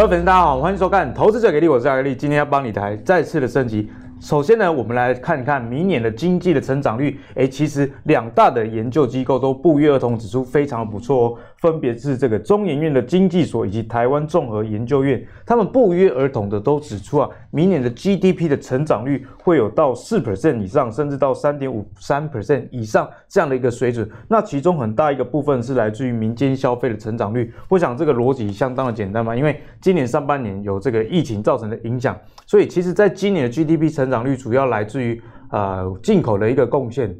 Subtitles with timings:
[0.00, 3.92] 各位粉丝，大家好，欢迎收看《投资者给力》，我是阿格力，今天要帮你台再次的升级。
[4.20, 7.18] 首先呢，我们来看看明年的经济的成长率。
[7.36, 24.06] 诶，其实两大的研究机构都不约而同指出非常不错哦，分别是这个中研院的经济所以及台湾综合研究院，他们不约而同的都指出啊，明年的 GDP 的成长率会有到四 percent 以上，甚至到三点五三 percent 以上这样的一个水准。
[24.28, 27.50] 那其中很大一个部分是来自于民间消费的成长率。
[27.70, 37.16] 我想这个逻辑相当的简单嘛，因为今年上半年有这个疫情造成的影响，所以其实在今年的 GDP 成增长率主要来自于呃进口的一个贡献，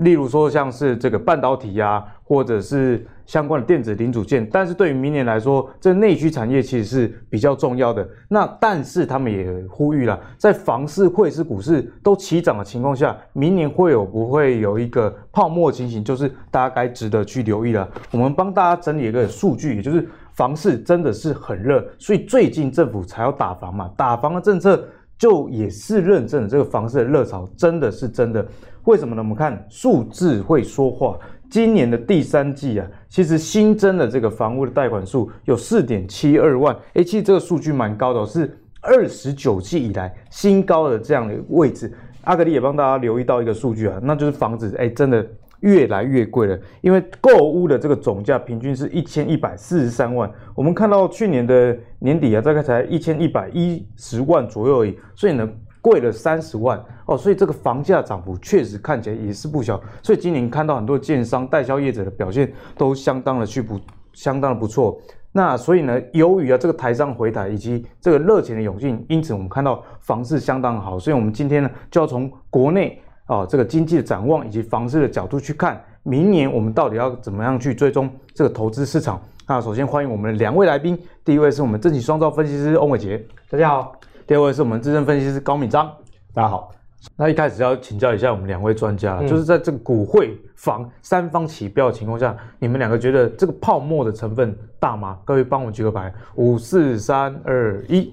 [0.00, 4.46] 例如说像是这个半导体呀、啊，或者是相关的电子零组件。
[4.52, 8.06] 但是对于明年来说，这内需产业其实是比较重要的。
[8.28, 17.88] 那但是他们也呼吁了，在房市、汇市、股市都齐涨的情况下，明年会有不会有一个泡沫情形，就是大家该值得去留意了。
[18.10, 24.86] 我们帮大家整理一个数据，也就是房市真的是很热，所以最近政府才要打房嘛，打房的政策。
[25.18, 28.46] 就也是认证这个房市的热潮真的是真的，
[28.84, 29.22] 为什么呢？
[29.22, 31.18] 我们看数字会说话。
[31.48, 41.92] 今年的第三季啊，其实新增的这个房屋的贷款数有四点七二万，诶，其实这个数据蛮高的，是二十九季以来新高的这样的位置。
[42.24, 45.24] 阿格力也帮大家留意到一个数据啊，那就是房子，诶，真的。
[45.60, 55.48] 越来越贵了，因为购屋的这个总价平均是一千一百四十三万，我们看到去年的年底啊，大概才一千一百一十万左右而已，所以呢，
[55.80, 56.78] 贵了三十万。
[57.06, 63.80] 哦，所以这个房价涨幅确实看起来也是不小，所以今年看到很多建商代销业者的表现都相当的去不
[64.12, 65.00] 相当的不错，
[65.30, 73.00] 那所以呢，由于啊这个台商回台以及这个热钱的涌进，因此我们看到房市相当好，所以我们今天呢就要从国内。
[73.26, 79.20] 哦，这个经济的展望以及房市的角度去看，明年我们到底要怎么样去追踪这个投资市场？
[79.48, 83.92] 那首先欢迎我们的两位来宾，第一位是我们正企双造分析师翁伟杰，大家好；
[84.26, 85.92] 第二位是我们资深分析师高敏章，
[86.34, 86.72] 大家好。
[87.14, 95.18] 那一开始要请教一下我们两位专家，嗯、就是在这个股汇房三方起标的情况下，你们两个觉得这个泡沫的成分大吗？
[95.24, 98.12] 各位帮我举个牌，五四三二一，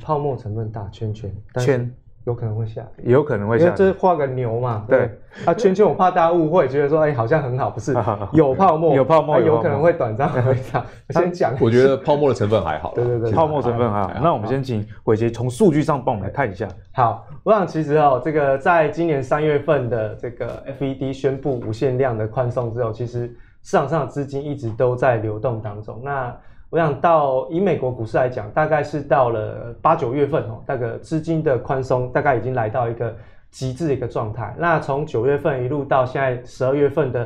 [0.00, 1.92] 泡沫成分大，圈圈圈。
[2.28, 4.84] 有可能会下跌，有可能会下跌，这是画个牛嘛？
[4.86, 5.10] 对，
[5.46, 7.96] 啊，圈圈我怕大家误会，觉得说，哎，好像很好，不是？
[8.32, 10.84] 有泡沫，有泡沫，有可能会短暂回涨。
[11.08, 12.92] 我先讲，我觉得泡沫的成分还好。
[12.94, 14.12] 对对对，泡沫成分还好。
[14.22, 16.68] 那我们先请伟杰从数据上帮我们来看一下。
[16.92, 23.26] 好，我想其实哦，这个在今年三月份的这个 FED 宣布无限量的宽松之后，其实
[23.62, 26.02] 市场上的资金一直都在流动当中。
[26.04, 26.36] 那
[26.70, 33.16] 我想到以美国股市来讲，大概是到了八九月份哦，那个资金的宽松大概已经来到一个
[33.50, 34.54] 极致的一个状态。
[34.58, 37.24] 那从九月份一路到现在十二月份的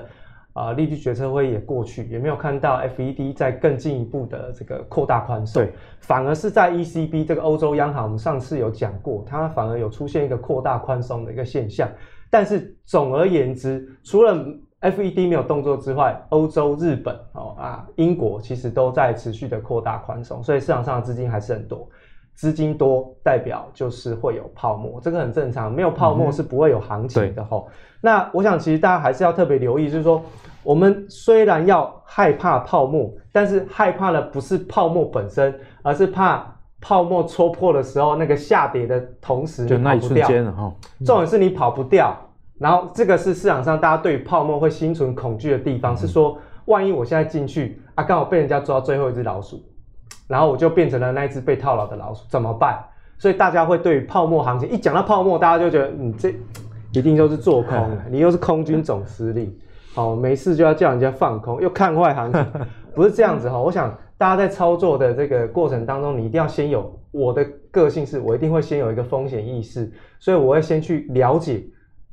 [0.53, 11.91] 啊、呃、利率决策会议也过去，也没有看到 FED 在更进一步的这个扩大宽松，对，反而是在 ECB 这个欧洲央行，我们上次有讲过，它反而有出现一个扩大宽松的一个现象。
[12.31, 14.37] 但是总而言之，除了
[14.83, 21.89] FED 没有动作之外，欧洲、日本、哦啊、英国其实都在持续的扩大宽松，所以市场上的资金还是很多。
[22.35, 25.71] 资金多代表就是会有泡沫，这个很正常。
[25.71, 27.73] 没有泡沫是不会有行情的吼、嗯。
[28.01, 30.21] 那我想其实大家还是要特别留意，就是说
[30.63, 36.45] 我们虽然要害怕泡沫，但是害怕的不是泡沫本身，而是怕
[36.81, 39.67] 泡沫戳破的时候那个下跌的同时。
[39.67, 40.73] 就那一瞬间哈，
[41.05, 42.17] 重点是你跑不掉。
[42.63, 49.61] 然后这个是市场上大家对泡沫会心存恐惧的地方，是说万一我现在进去啊，刚好被人家抓最后一只老鼠，
[50.29, 52.79] 然后我就变成了那一只被套牢的老鼠，怎么办？
[53.19, 56.33] 所以大家会对泡沫行情一讲到泡沫，大家就觉得你这
[56.93, 59.53] 一定就是做空了，你又是空军总司令，
[59.93, 62.47] 好， 没事就要叫人家放空，又看坏行情，
[62.95, 63.59] 不是这样子哈。
[63.59, 71.65] 我想大家在操作的这个过程当中，你一定要先有我的个性是，我一定会先有一个风险意识，所以我会先去了解。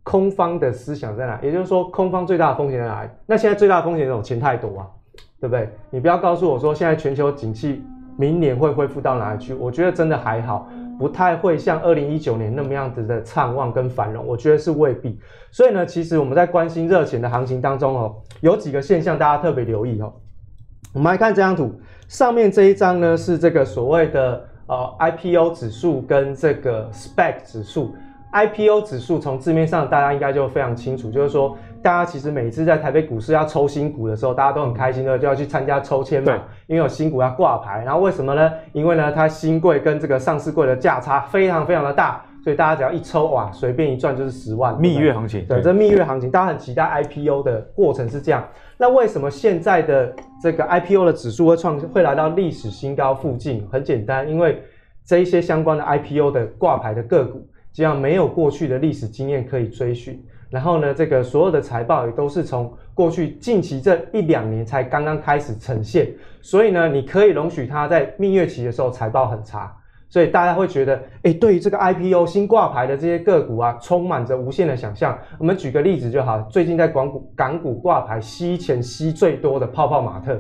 [0.10, 1.40] 空方的思想在哪？
[1.44, 3.10] 也就是说，空方最大的风险在哪里？
[3.28, 4.24] 那现在最大的风险是什么？
[4.24, 4.88] 钱太多啊，
[5.40, 5.70] 对不对？
[5.92, 7.84] 你不要告诉我说现在全球景气
[8.18, 9.54] 明年会恢复到哪里去？
[9.54, 10.68] 我觉得真的还好，
[10.98, 15.20] 不太会像二零一九年那么样子的畅旺跟繁荣，我觉得是未必。
[15.52, 20.12] 所以呢，其实我们在关心热钱的行情当中哦，有几个现象大家特别留意哦。
[20.92, 21.72] 我们来看这张图，
[22.08, 27.94] 上面这一张呢是这个所谓的呃 IPO 指数跟这个 SPAC 指数。
[28.32, 36.34] IPO 指数从字面上，大家应该就非常清楚，就是说，大家其实每次在台北股市要抽新股的时候，大家都很开心的就要去参加抽签嘛，
[36.68, 37.84] 因为有新股要挂牌。
[37.84, 38.52] 然后为什么呢？
[38.72, 44.80] 因为呢，它新贵跟这个上市贵的价差非常非常的大，所以大家只要一抽哇，随便一赚就是十万。
[44.80, 48.48] 蜜月行情，对，这蜜月行情，大家很期待 IPO 的过程是这样。
[48.78, 53.68] 那为什么现在的这个 IPO 的指数会创会来到历史新高附近？
[53.72, 54.62] 很简单，因为
[55.04, 60.24] 这一些相关的 IPO 的挂牌的个股，这样没有过去的历史经验可以追寻。
[60.50, 66.12] 然后呢，这个所有的财报也都是从过去近期这一两年才刚刚开始呈现，
[66.42, 69.72] 所以呢，你可以容许它在蜜月期的时候财报很差，
[70.10, 75.16] 所以大家会觉得，哎，对于这个 IPO 新挂牌的这些个股啊，充满着无限的想象。
[75.38, 80.36] 我们举个例子就好，最近在港股港股挂牌吸钱吸最多的泡泡玛特，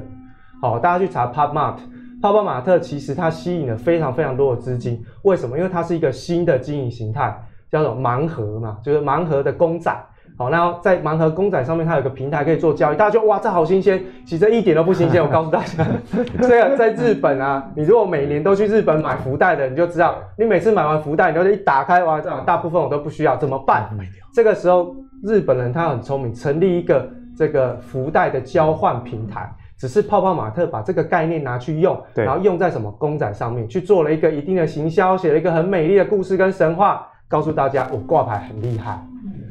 [0.60, 1.78] 好，大家去查 PopMart，
[2.21, 5.57] 泡泡玛特其实它吸引了非常非常多的资金，为什么？
[5.57, 7.38] 因为它是一个新的经营形态。
[7.71, 9.95] 叫做盲盒嘛，就是盲盒的公仔。
[10.36, 12.98] 好，那在盲盒公仔上面，它有个平台可以做交易。
[12.98, 14.04] 大家就哇，这好新鲜！
[14.25, 15.21] 其实一点都不新鲜。
[15.24, 15.86] 我告诉大家，
[16.42, 23.88] 这个在日本啊，你如果每年都去日本买福袋的，你就知道，你每次买完福袋，你就一打开，哇，这大部分我都不需要，怎么办？
[24.33, 27.07] 这个时候，日本人他很聪明，成立一个
[27.38, 29.48] 这个福袋的交换平台。
[29.80, 37.08] 只是泡泡玛特把这个概念拿去用，然后用在什么公仔上面，去做了一个一定的行销，写了一个很美丽的故事跟神话。
[37.30, 39.00] 告诉大家，我挂牌很厉害，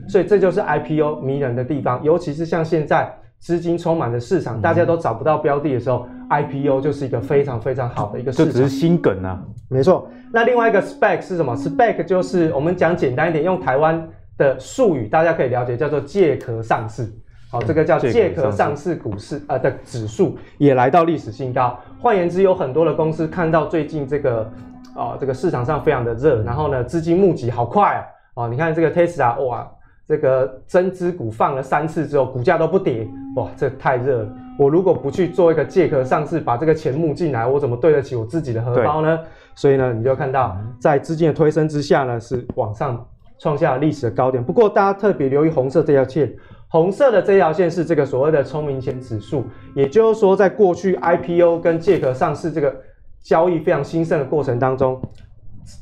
[0.09, 2.03] 所以这就是 IPO 迷人的地方。
[2.03, 3.09] 尤其是像现在
[3.39, 8.47] 资金充满的市场，大家都找不到标的的时候，IPO 就是一个非常非常好的一个市场。
[8.47, 9.41] 这只是心梗啊，
[9.71, 10.11] 没错。
[10.33, 17.09] 那另外一个 SPAC 是什么？SPAC 就是我们讲简单一点，用台湾的术语，大家可以了解，叫做借壳上市。
[17.51, 21.79] 好，这个叫借壳上市股市呃的指数也来到历史新高。
[22.01, 24.51] 换言之，有很多的公司看到最近这个。
[24.95, 28.03] 啊、哦，这个市场上非常的热，然后呢，资金募集好快啊！
[28.35, 29.71] 哦，你看这个 Tesla，哇，
[30.05, 33.07] 这个增资股放了三次之后，股价都不跌，
[33.37, 34.29] 哇，这太热了！
[34.59, 39.21] 我如果不去做一个借壳上市，把这个钱募进来，我怎么对得起我自己的荷包呢？
[39.55, 43.07] 所以呢，你就看到在资金的推升之下呢，是往上
[43.39, 44.43] 创下了历史的高点。
[44.43, 46.35] 不过大家特别留意红色这条线，
[46.69, 49.45] 红色的这条线是这个所谓的聪明钱指数，
[49.75, 52.75] 也就是说，在过去 IPO 跟借壳上市这个。
[53.21, 54.99] 交易非常兴盛的过程当中，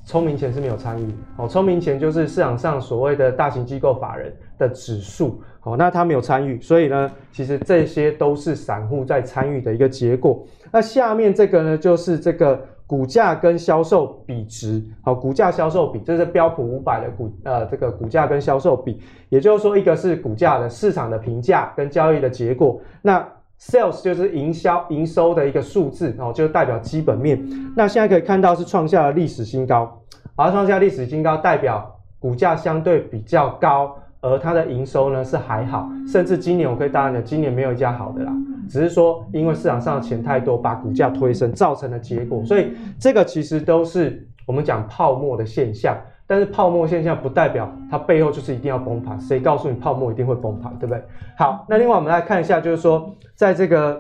[0.06, 1.06] 聪明钱是没有参与。
[1.36, 5.40] 哦，聪明钱就是市场上所谓的大型机构法人的指数。
[5.62, 10.44] 哦，那他没有参与，所以呢，其实这些都是散户在参与的一个结果。
[10.72, 14.82] 那下面这个呢，就是这个股价跟销售比值。
[15.02, 22.80] 好，股价销售比，这是标普五百的股呃这个股价跟销售比，也就是说，一个是股价的市场的评价跟交易的结果。
[23.02, 23.26] 那
[23.58, 27.42] Sales 就是营销营收的一个数字哦，就代表基本面。
[27.74, 30.02] 那现在可以看到是创下了历史新高，
[30.34, 38.32] 而创下历史新高代表股价相对比较高，而它的营收呢是还好，甚至今年我可以当然的，今年没有一家好的啦，
[38.68, 42.44] 只是说因为市场上的钱太多，把股价推升造成的结果。
[42.44, 45.96] 所以这个其实都是我们讲泡沫的现象。
[46.28, 51.00] 但是泡沫现象不代表它背后就是一定要崩盘，谁告诉你泡沫一定会崩盘，对不对？
[51.38, 53.96] 好，那另外我们来看一下，就是说在这个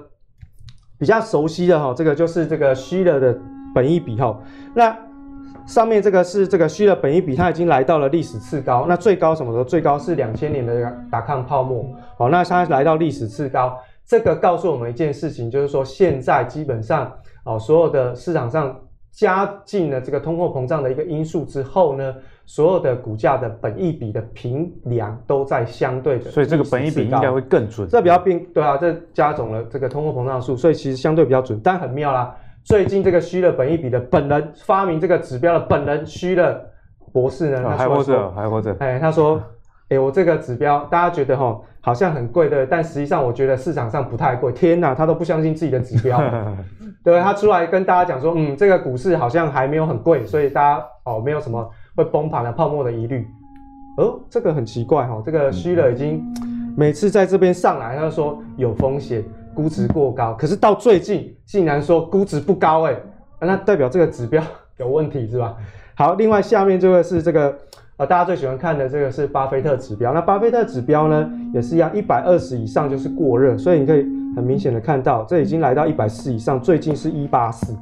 [0.98, 3.38] 比较熟悉的哈，这个就是这个虚了的
[3.72, 4.36] 本益比哈。
[4.74, 4.98] 那
[5.66, 8.86] 上面这个是这个虚了本益比，它已经来到了历史次高。
[8.88, 9.62] 那最高什么时候？
[9.62, 11.84] 最高是两千年的达康泡沫。
[12.18, 17.12] 好，那它来到历史次高，这个告诉我们一件事情，就是说现在基本上
[17.44, 18.80] 哦，所有的市场上。
[19.12, 27.88] 加进了这个通货膨胀的一个因素之后呢，所有的股价的本益比的平量都在相对的，所以这个本益比应该会更准。
[27.88, 31.58] 这比较变，对啊，这加总了这个通货膨胀数，所以其实相对比较准。
[31.64, 36.60] 但很妙啦，最近这个虚了本益比的本人发明这个指标的本人虚了
[37.10, 38.76] 博士呢，还活着，还活着。
[38.80, 39.42] 哎，他说，
[39.88, 44.50] 哎，我这个指标大家觉得哈好像很贵的，但实际上我觉得市场上不太贵。
[44.52, 46.20] 天哪，他都不相信自己的指标。
[47.04, 53.24] 对，他出来跟大家讲说，嗯，这个股市好像还没有很贵，所以大家哦没有什么会崩盘的泡沫的疑虑。
[53.98, 56.20] 哦，这个很奇怪哈、哦，这个虚了已经
[56.76, 59.22] 每次在这边上来，他就说有风险，
[59.54, 62.96] 估值过高，可是到最近竟然说估值不高，哎，
[63.38, 64.42] 那代表这个指标
[64.78, 65.56] 有问题是吧？
[65.94, 67.56] 好，另外下面这个是这个。
[67.96, 70.12] 啊，大家最喜欢看的这个是巴菲特指标。
[70.12, 74.02] 那巴菲特指标呢，也是一样，一百二十以上就是过热，所以你可以
[74.36, 77.74] 很明显的看到，这已经来到一百四以上，最近是一八四，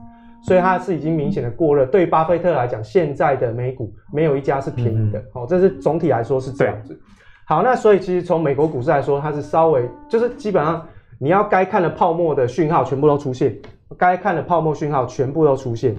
[0.42, 1.84] 所以它是已经明显的过热。
[1.86, 6.96] 对巴菲特来讲，现在的美股没有一家是便宜的，好、嗯，这是总体来说是这样子。
[7.44, 10.80] 好，那所以其实从美国股市来说，它是稍微就是基本上
[11.18, 13.52] 你要该看的泡沫的讯号全部都出现，
[13.98, 15.96] 该看的泡沫讯号全部都出现，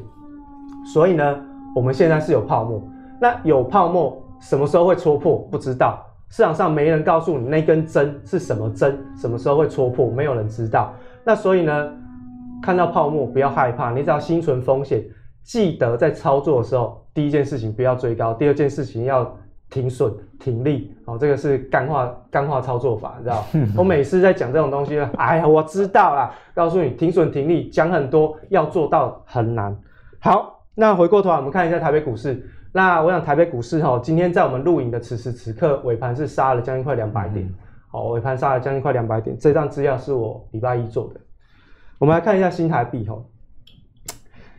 [0.93, 1.37] 所以呢，
[1.75, 2.81] 我们现在是有泡沫。
[3.25, 5.39] 那有泡沫，什么时候会戳破？
[5.49, 10.93] 不知道，市场上没人告诉你那根针是什么针，什么时候会戳破，没有人知道。
[11.23, 11.91] 那所以呢，
[12.61, 15.03] 看到泡沫不要害怕，你只要心存风险，
[15.41, 19.35] 记得在操作的时候，第一件事情不要追高，第二件事情要
[19.71, 20.95] 停损停利。
[21.05, 23.43] 哦，这个是干化干化操作法，你知道？
[23.75, 29.75] 我每次在讲这种东西呢，哎呀，我知道啦，告诉你停损停利，讲很多，要做到很难。
[30.19, 32.47] 好，那回过头来我们看一下台北股市。
[32.75, 37.49] 那我想台北股市哈，今天在我们录影的此时此刻，尾盘是杀了将近快两百点。
[37.87, 39.33] 好，尾盘杀了将近快两百点。
[39.39, 41.21] 这张资料是我礼拜一做的。
[41.97, 43.15] 我们来看一下新台币哈。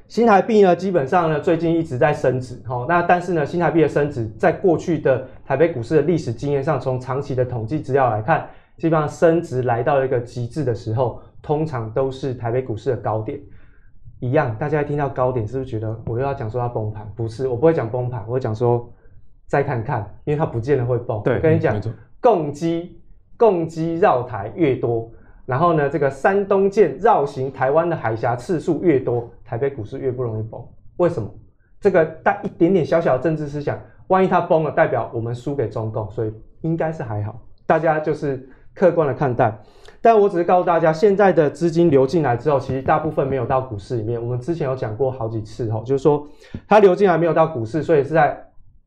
[0.08, 2.54] 新台币呢，基本上呢，最近一直在升值。
[2.66, 13.38] 哈，那但是呢，新台币的升值，在过去的台北股市的历史经验上，从长期的统计资料来看，基本上升值来到一个极致的时候，通常都是台北股市的高点。
[14.20, 17.06] 一样，大家一听到高点，是不是觉得我又要讲说它崩盘？
[17.14, 18.90] 不是，我不会讲崩盘，我会讲说
[19.46, 21.23] 再看看，因为它不见得会崩。
[21.23, 21.78] 对，跟你讲，
[22.20, 23.00] 共机
[23.37, 25.11] 共机绕台越多，
[25.44, 30.61] 然后呢，这个山东舰绕行台湾的海峡次数越多，台北股市越不容易崩。
[30.96, 31.28] 为什么？
[31.78, 36.32] 这个带一点点小小的政治思想，万一它崩了，代表我们输给中共，所以
[36.62, 37.38] 应该是还好。
[37.66, 39.56] 大家就是客观的看待。
[40.06, 44.22] 但我只是告诉大家，现在的资金流进来之后，其实大部分没有到股市里面。
[44.22, 46.25] 我们之前有讲过好几次哈，就是说
[46.68, 48.40] 它流进来没有到股市，所以是在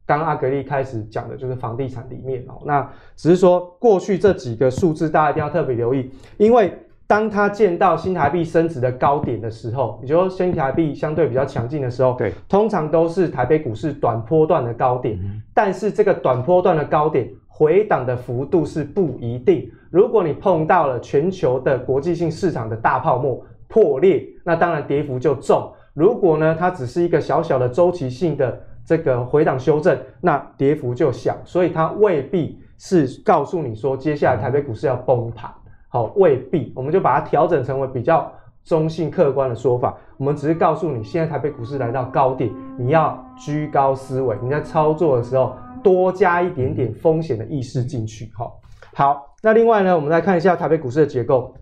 [0.05, 2.61] 刚阿格力开始讲的，就是房地产里面哦。
[2.65, 6.73] 那只是说过去这几个数字，大家一定要特别留意，因为
[7.05, 15.19] 当它见到新台币升值的高点的时候，也就是说新台币相对比较强劲的时候，对，通常都是台北股市短波段的高点。
[15.53, 19.69] 但是这个短波段的高点回档的幅度是不一定。
[19.89, 25.71] 如果你碰到了全球的国际性市场的大泡沫破裂，那当然跌幅就重。
[25.93, 31.35] 如果呢，它只是一个小小的周期性的这个回档修正，那跌幅就小。
[31.43, 35.51] 所以它未必是告诉你说接下来台北股市要崩盘，
[35.89, 36.71] 好，未必。
[36.75, 38.31] 我们就把它调整成为比较
[38.63, 39.97] 中性客观的说法。
[40.17, 48.59] 我们只是告诉你，现在台北股市来到高点，你要居高思维，你在操作的时候多加一点点风险的意识进去，好。
[48.99, 51.55] 好，那另外呢，我们来看一下台北股市的结构。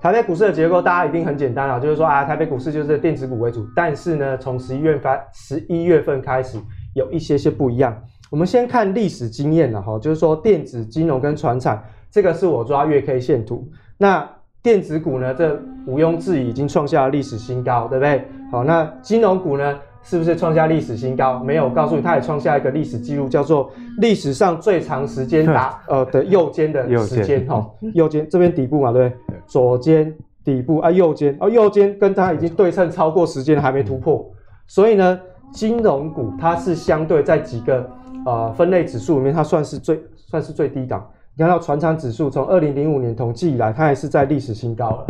[0.00, 3.68] 台北股市的结构，大家一定很简单啊，就是说啊，台北股市就是电子股为主。
[3.76, 6.56] 但是呢，从十一月份十一月份开始，
[6.94, 7.94] 有一些些不一样。
[8.30, 13.68] 我们先看历史经验了哈，就是说电子、金融跟传产，这个是我抓月 K 线图。
[13.98, 14.26] 那
[14.62, 15.54] 电子股呢，这
[15.86, 18.26] 毋庸置疑已经创下了历史新高，对不对？
[18.50, 19.78] 好，那金融股呢？
[20.02, 21.38] 是不是创下历史新高？
[21.44, 27.64] 没有，我告诉你，它也创下一个历史记录，叫做历史上最长时间打呃的右肩的时间哈。
[27.94, 29.38] 右肩这边底部嘛，对不对？
[29.46, 30.12] 左肩
[30.44, 34.28] 底部啊，右肩啊，右肩跟它已经对称超过时间还没突破。
[34.66, 35.20] 所以呢，
[35.52, 37.88] 金融股它是相对在几个
[38.26, 41.08] 呃分类指数里面，它算是最算是最低档。
[41.36, 45.06] 你看到传产指数从二零零五年统计以来，它还是在历史新高了。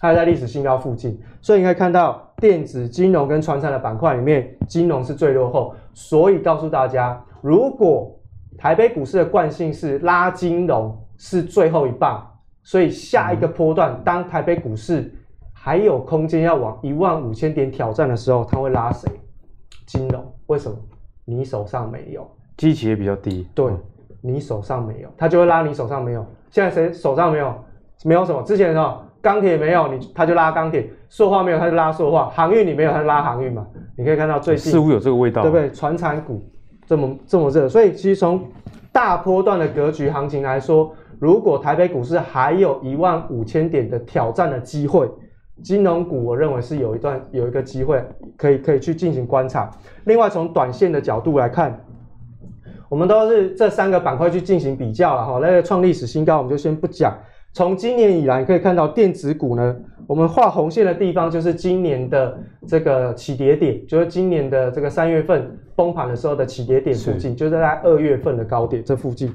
[0.00, 5.74] 它还在历史新高附近，所以你可以看到电子、金融跟传产的板块里面，金融是最落后。
[5.92, 8.16] 所以告诉大家，如果
[8.56, 12.24] 台北股市的惯性是拉金融是最后一棒，
[12.62, 15.12] 所以下一个波段，当台北股市
[15.52, 19.10] 还有空间要往一万五千点挑战的时候，它会拉谁？
[19.86, 20.24] 金融？
[20.46, 20.76] 为什么？
[21.24, 23.48] 你手上没有，基期也比较低。
[23.54, 23.72] 对，
[24.20, 26.24] 你手上没有，它就会拉你手上没有。
[26.50, 27.52] 现在谁手上没有？
[28.04, 28.42] 没有什么？
[28.44, 29.04] 之前什么？
[29.20, 33.66] 钢铁没有你，他就拉钢铁；塑化没有，他就拉塑化；航运你没有，他就拉航运嘛。
[33.96, 35.70] 你可以看到最近似乎有这个味道，对不对？
[35.72, 36.48] 船产股
[36.86, 38.42] 这么这么热，所以其实从
[38.92, 45.08] 大波段的格局行情来说，如果台北股市还有一万五千点的挑战的机会，
[45.62, 48.00] 金融股我认为是有一段有一个机会
[48.36, 49.68] 可以可以去进行观察。
[50.04, 51.84] 另外从短线的角度来看，
[52.88, 55.40] 我们都是这三个板块去进行比较了哈。
[55.42, 57.12] 那个创历史新高，我们就先不讲。
[57.58, 59.74] 从今年以来，可以看到电子股呢，
[60.06, 62.38] 我们画红线的地方就是今年的
[62.68, 69.34] 这个起跌点，就是今年的这个三月份崩盘的时候的起跌点附近，就是在二月份的高点这附近。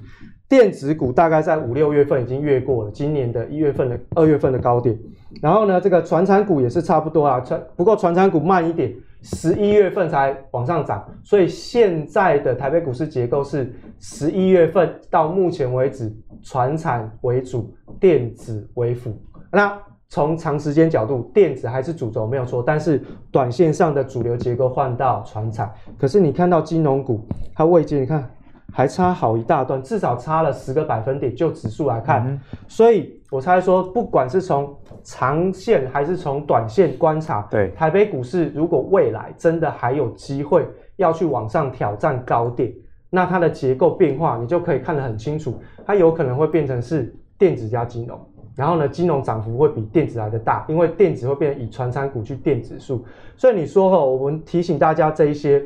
[0.53, 4.95] 电子股大概在五六月份已经越过了今年的一月份的二月份的高点，
[5.41, 8.93] 然后呢，这个传产股也是差不多啊，传不过传产股慢一点，
[9.23, 19.11] 十一月份才往上涨，所以现在的台北股市结构是十一月份到目前为止，传产为主，电子为辅。
[19.51, 19.75] 那
[20.07, 28.29] 从长时间角度，电子还是主轴没有错，但是短线上的主流结构换到传产，可是你看到金融股，它位阶，你看。
[28.73, 32.27] 还差好一大段，至少差了十个百分点，就指数来看。
[32.27, 42.73] 嗯、所以我猜说，不管是从长线还是从短线观察，对台北股市，如果未来真的还有机会要去往上挑战高点，
[43.11, 48.19] 那它的结构变化你就可以看得很清楚，它有可能会变成是电子加金融，
[48.55, 53.05] 然后呢，金融涨幅会比电子来的大，因为电子会变成以传产股去垫指数。
[53.37, 55.63] 所以你说哈，我们提醒大家这一些，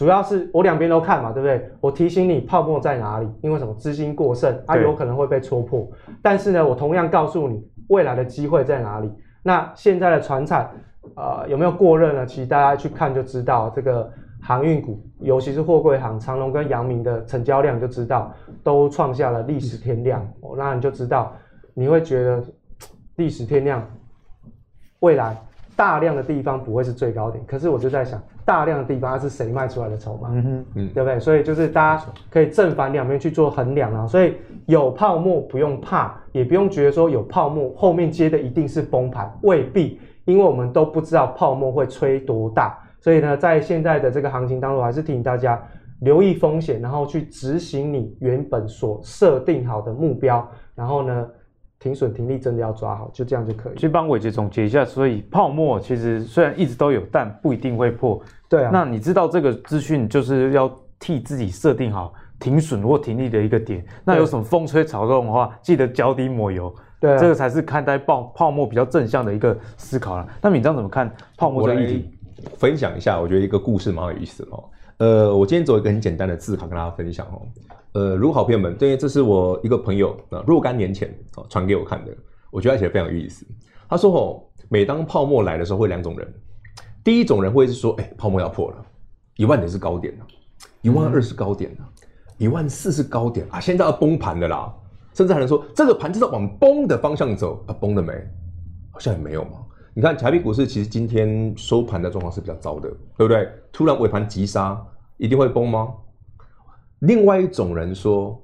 [0.00, 1.70] 主要是我两边都看嘛，对不对？
[1.78, 5.86] 我提醒你泡沫在哪里，因为什么资金过剩，它有可能会被戳破。
[6.22, 9.12] 但是呢，我同样告诉你未来的机会在哪里。
[9.42, 10.70] 那现在的船产，
[11.16, 12.24] 呃，有没有过热呢？
[12.24, 14.10] 其实大家去看就知道这个。
[14.42, 18.32] 航运股，尤其是货柜行，长隆跟阳明的成交量就知道，
[18.64, 20.26] 都创下了历史天量。
[20.40, 21.36] 哦，那你就知道，
[21.74, 22.42] 你会觉得
[23.16, 23.86] 历史天量，
[25.00, 25.36] 未来
[25.76, 27.44] 大量的地方不会是最高点。
[27.44, 30.28] 可是我就在想，大量的地方它是谁卖出来的筹码？
[30.32, 31.18] 嗯哼，嗯，对不对？
[31.20, 34.06] 所以就是大家可以正反两边去做衡量啊。
[34.06, 34.34] 所以
[34.66, 42.78] 有泡沫不用怕，也不用觉得说有泡沫后面接的一定是崩盘，未必，因为我们都不知道泡沫会吹多大。
[43.00, 45.60] 所以呢，在现在的这个行情当中，还是提醒大家
[46.00, 51.26] 留意风险，然后去执行你原本所设定好的目标，然后呢，
[51.80, 53.74] 停损停利真的要抓好，就这样就可以。
[53.74, 58.22] 去帮伟杰总结一下，所以泡沫其实虽然一直都有，但不一定会破。
[58.50, 58.70] 对啊。
[58.70, 63.82] 那你知道这个资讯就是要替自己设定好停损或停利的一个点。
[64.04, 66.72] 那有什么风吹草动的话，记得脚底抹油。
[67.00, 70.28] 对、啊，这个才是看待泡泡沫比较正向的一个思考了。
[70.42, 72.10] 那闵漳怎么看泡沫这个议题？
[72.58, 74.64] 分享一下，我觉得一个故事蛮有意思的哦。
[74.98, 77.40] 呃，我今天做一个很简单的自考跟大家分享哦。
[77.92, 82.16] 呃，如果好朋友们，对，这是我一个朋友啊，若干年前啊传给我看的，
[82.50, 83.44] 我觉得他写的非常有意思。
[83.88, 86.34] 他说哦，每当泡沫来的时候，会两种人。
[87.02, 88.86] 第一种人会是说，哎，泡沫要破了，
[89.36, 90.26] 一万点是高点了，
[90.82, 91.88] 一万二是高点了，
[92.38, 94.72] 一万四是高点啊，现在要崩盘的啦。
[95.12, 98.12] 甚至还能说，这个盘就是往崩的方向走啊，崩了没？
[98.92, 99.58] 好像也没有嘛。
[99.92, 103.48] 你看台币股市其实今天收盘的状况是比较糟的，对不对？
[103.72, 104.80] 突然尾盘急杀，
[105.16, 105.92] 一定会崩吗？
[107.00, 108.40] 另外一种人说，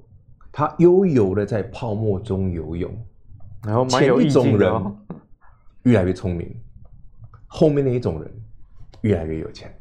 [0.52, 2.90] 他悠游的在泡沫中游泳，
[3.64, 3.86] 然后。
[3.86, 4.72] 前一种人
[5.82, 6.54] 越来越聪明，
[7.46, 8.30] 后面那一种人
[9.02, 9.72] 越来越有钱。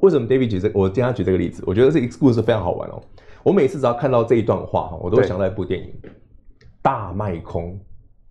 [0.00, 0.78] 为什么 David 举这个？
[0.78, 3.02] 我经常举这个例子，我觉得这个故事非常好玩哦。
[3.42, 5.86] 我每次只要看到这一段话哈，我都会想到一部电影
[6.82, 7.72] 《大卖空》，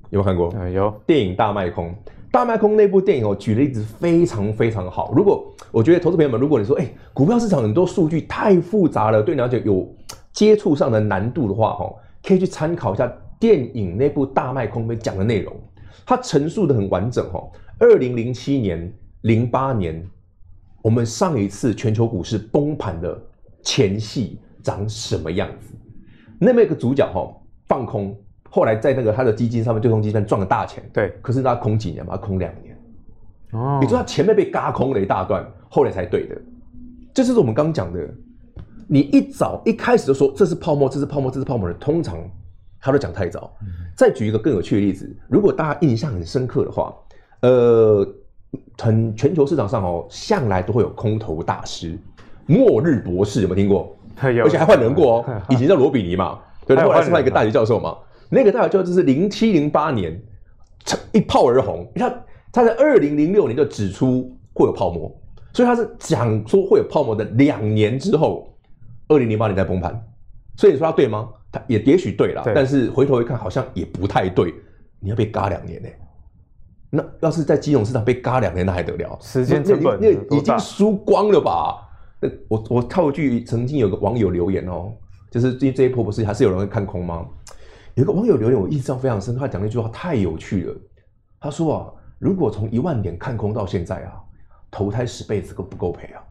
[0.10, 0.52] 有没有看过？
[0.56, 1.02] 嗯，有。
[1.06, 1.90] 电影《大卖空》。
[2.34, 5.14] 大卖空那部电影哦，举的例子非常非常好。
[5.16, 9.88] 如果我觉得投资朋友们，如果你说，哎，股票市场很多数据太复杂了，对你了解有
[10.32, 11.94] 接触上的难度的话，哈，
[12.24, 13.08] 可以去参考一下
[13.40, 15.56] 电影那部大卖空里面讲的内容，
[16.08, 17.40] 它陈述的很完整，哈。
[17.78, 18.92] 二零零七年、
[19.22, 20.04] 零八年，
[20.82, 23.16] 我们上一次全球股市崩盘的
[23.62, 25.76] 前戏长什么样子？
[26.40, 27.32] 那么一个主角，哈，
[27.68, 28.18] 放空。
[28.56, 30.88] 后来在那个他的基金上面，对冲基金赚了大钱。
[30.94, 32.16] 对，可是他空几年嘛？
[32.16, 32.78] 他空两年。
[33.54, 36.38] 哦，你说他前面被嘎空了一大段，后来才对的。
[37.16, 38.08] 这就是我们刚讲的，
[38.88, 42.16] 你一早一开始就说这是泡沫，这是泡沫，这是泡沫的，通常
[42.80, 43.52] 他都讲太早。
[43.64, 43.68] 嗯。
[43.98, 46.94] 再举一个更有趣的例子，如果大家印象很深刻的话，
[47.42, 48.08] 呃，
[48.78, 51.98] 很全球市场上哦，向来都会有空头大师，
[52.46, 53.98] 末日博士有没有听过？
[54.32, 56.38] 有，而且还换人过哦， 以前叫罗比尼嘛，
[56.68, 57.98] 对，后来是换一个大学教授嘛。
[58.30, 60.22] 那个代表就是零七零八年，
[61.12, 61.92] 一炮而红。
[61.96, 65.14] 他他在二零零六年就指出会有泡沫，
[65.54, 68.56] 所以他是讲说会有泡沫的两年之后，
[69.08, 70.00] 二零零八年再崩盘。
[70.56, 71.30] 所以你说他对吗？
[71.52, 74.54] 他也也许对了，但是回头一看好像也不太对。
[75.00, 76.00] 你要被嘎两年呢、欸？
[76.90, 79.18] 那要是在金融市场被嘎两年，那还得了？
[79.20, 81.90] 时间成本那已经输光了吧？
[82.22, 84.94] 那我我套一句，曾经有个网友留言哦，
[85.30, 87.26] 就是这这一波不是还是有人会看空吗？
[87.96, 90.76] 有一个网友留言，我印象非常深，他讲那句话太有趣了。
[91.40, 94.14] 他说啊，如果从一万点看空到现在啊，
[94.72, 96.24] 投胎十辈子都不够赔啊。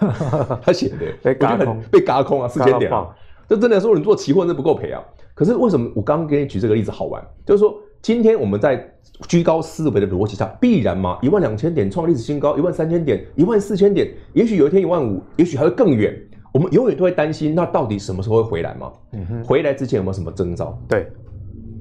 [0.62, 3.14] 他写的，被嘎空，被嘎空啊，四千点啊，
[3.48, 5.02] 这真的说你做期货那不够赔啊。
[5.34, 7.22] 可是为什么我刚刚给你举这个例子好玩？
[7.44, 8.88] 就是说，今天我们在
[9.28, 16.16] 居高思维的逻辑下，必然嘛，一万两千点创历史新高，一万三千点，一万四千点，也许有一天一万五，也许还会更远。
[16.54, 18.92] 我们永远都会担心，那到底什么时候会回来吗？
[19.10, 20.78] 嗯哼，回来之前有没有什么征兆？
[20.88, 21.08] 对，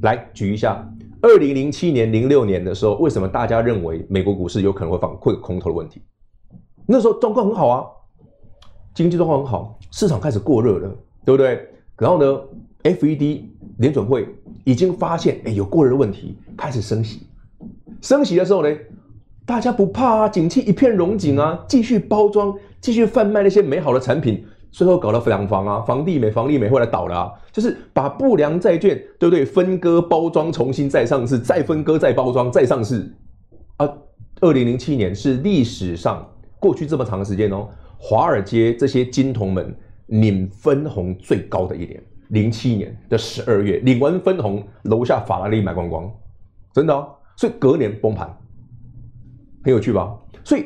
[0.02, 0.84] 来举一下，
[1.22, 6.02] 二零零七年、零六年的时候，为什么大家认为美国股市有可能会放会有空头的问题？
[6.88, 7.86] 那时候状况很好啊，
[8.96, 10.90] 经济状况很好，市场开始过热了，
[11.24, 11.70] 对不对？
[12.00, 12.42] 然后呢
[12.82, 13.44] ，FED
[13.78, 14.28] 联准会
[14.64, 17.28] 已经发现，哎，有过热的问题，开始升息。
[18.02, 18.76] 升息的时候呢，
[19.46, 24.44] 大家不怕啊，景气一片荣景啊，继续包装，继续贩卖那些美好的产品。
[24.74, 29.46] 最后搞到两房啊，房地美、房利美后来倒了，就是把不良债券，对不对？
[29.46, 33.16] 分割、包装，重新再上市，再分割、再包装、再上市
[33.78, 33.88] 啊。
[34.42, 36.28] 二零零七年是历史上
[36.60, 39.74] 过去这么长时间哦，华尔街这些金童们
[40.08, 46.12] 领分红最高的一年，零七年的十二月领完分红，楼下法拉利买光光，
[46.74, 47.08] 真的哦。
[47.38, 48.28] 所以隔年崩盘，
[49.64, 50.18] 很有趣吧？
[50.44, 50.66] 所以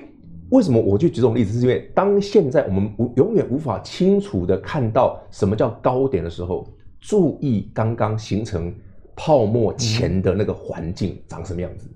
[0.49, 6.67] 为什么我就举这种例子，是因为当现在我们无永远无法清楚的看到什么叫高点的时候，
[6.99, 8.73] 注意刚刚形成
[9.15, 11.89] 泡沫前的那个环境长什么样子。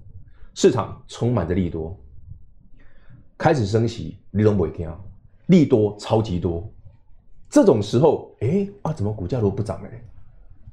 [0.54, 1.98] 市场充满着利多，
[3.38, 5.02] 开始升息，利润不会掉，
[5.48, 6.70] 利多超级多。
[7.50, 9.90] 这种时候，哎啊，怎么股价都不涨呢？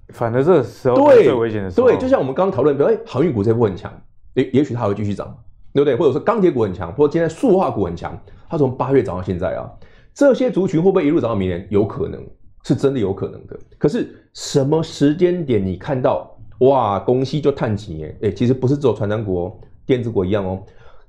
[0.08, 1.86] 反正这个时候是最危险的时候。
[1.86, 3.92] 对，就像我们刚刚讨论，比如哎，航运股这波很强，
[4.34, 5.36] 也也许它会继续涨，
[5.84, 5.96] 对不对？
[5.96, 9.70] 或者说钢铁股很强，或者今天塑化股很强，它从八月涨到现在啊，
[10.12, 11.66] 这些族群会不会一路涨到明年？
[11.70, 12.20] 有可能，
[12.64, 13.58] 是真的有可能的。
[13.78, 18.18] 可是什么时间点你看到哇，公司就探底耶？
[18.22, 20.62] 哎，其实不是只有传产股哦，电子股一样哦，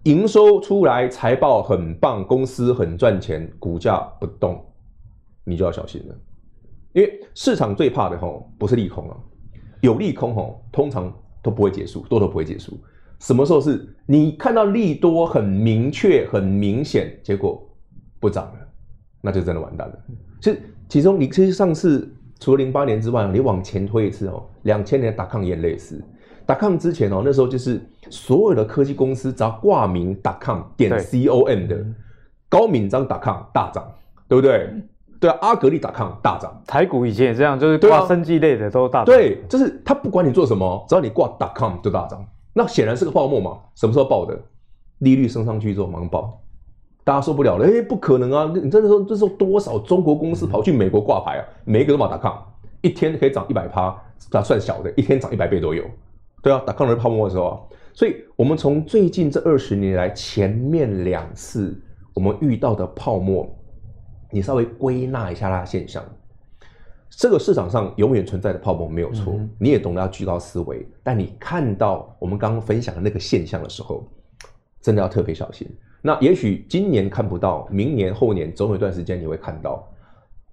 [0.04, 4.64] 营收出来，财报很棒，公司很赚钱，股价不动。
[5.44, 6.16] 你就要小心了，
[6.94, 9.18] 因为市场最怕的吼不是利空啊，
[9.82, 12.78] 有利空吼通常都不会结束，多头不会结束。
[13.20, 17.62] 什么时候是你看到利多很明确、很明显，结果
[18.20, 18.60] 不涨了，
[19.22, 19.96] 那就真的完蛋了。
[20.42, 26.02] 其实其中你其实上次除了零八年之外，你往前推一次哦，两千年打抗也类似，
[26.46, 31.86] 打抗之前哦那时候就是所有的科技公司只要挂名打抗点 com 的
[32.48, 33.86] 高敏章打抗大涨，
[34.28, 34.70] 对不对？
[35.20, 39.14] 对啊，阿格力打抗大涨，台股以前也这样，就是挂生技类的都大涨。
[39.14, 42.26] 对，就是他不管你做什么，只要你挂打抗就大涨。
[42.60, 43.58] 那显然是个泡沫嘛。
[43.76, 44.38] 什么时候爆的？
[44.98, 46.42] 利率升上去之后马上爆，
[47.06, 47.66] 大家受不了了。
[47.66, 48.52] 哎，不可能啊！
[48.54, 51.46] 你真的说这时候多少中国公司跑去美国挂牌啊？
[51.64, 52.38] 每一个都买达康，
[52.82, 53.96] 一天可以涨一百趴，
[54.30, 55.86] 那算小的，一天涨一百倍都有。
[56.44, 57.60] 对啊，达康的泡沫的时候啊。
[57.94, 61.82] 所以我们从最近这二十年来前面两次
[62.14, 63.50] 我们遇到的泡沫。
[64.32, 66.04] 你稍微归纳一下它的现象，
[67.10, 70.88] 这个市场上永远存在的泡沫没有错，嗯、你也懂得要居高思维。
[71.04, 74.08] 但你看到我们刚刚分享的那个现象的时候，
[74.82, 75.68] 真的要特别小心。
[76.02, 79.86] 那也许今年看不到，明年后年总有一段时间你会看到。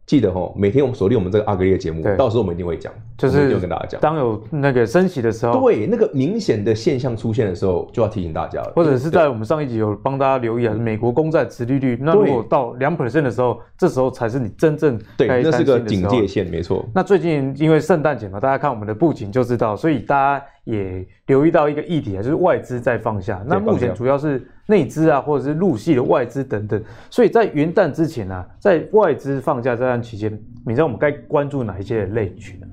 [0.07, 8.73] 记得哦，每天我们锁定我们这个阿格力的节目，到时候我们一定会讲，就是就跟大家讲，当有那个升息的时候，对那个明显的现象出现的时候，就要提醒大家了。
[8.77, 16.89] 或者是在我们上一集有帮大家留意啊，美国公债殖利率，那如果到两 percent 的时候，这时候才是你真正对，那是个警戒线，没错。
[16.95, 20.45] 那最近因为圣诞节嘛，大家看我们的布景就知道，所以大家。
[20.67, 23.41] 也留意到一个议题啊，就是外资在放下。
[23.47, 26.83] 那目前主要是内资啊，或者是入系的外资等等。
[27.11, 30.33] 所以在元旦之前呢、啊，在外资放假这段期间，
[30.65, 32.67] 你知道我们该关注哪一些类群呢？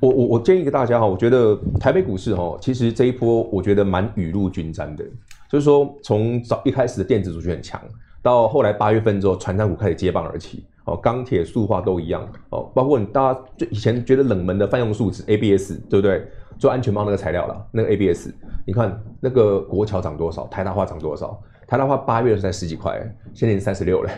[0.00, 5.04] 我我我建议给大家哈，我觉得台北股市哈，其实这一波我觉得蛮雨露均沾的。
[5.50, 7.80] 就是说，从早一开始的电子族群很强，
[8.22, 10.64] 到后来八月份之后，传产股开始接棒而起。
[10.84, 12.26] 哦，钢铁、塑化都一样。
[12.50, 16.26] 哦，包括你大家就以前觉得冷门的泛用树脂 ABS，对不对？
[16.58, 18.30] 做安全帽那个材料了，那个 ABS，
[18.66, 21.40] 你看那个国桥涨多少，台达化涨多少？
[21.66, 22.98] 台达化八月是才十几块，
[23.34, 24.10] 现在已经三十六了。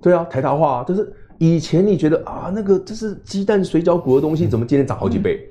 [0.00, 5.48] 对啊，台达化就是以前你觉得啊，那个这是鸡蛋水饺股的东西，怎么今天涨好几倍？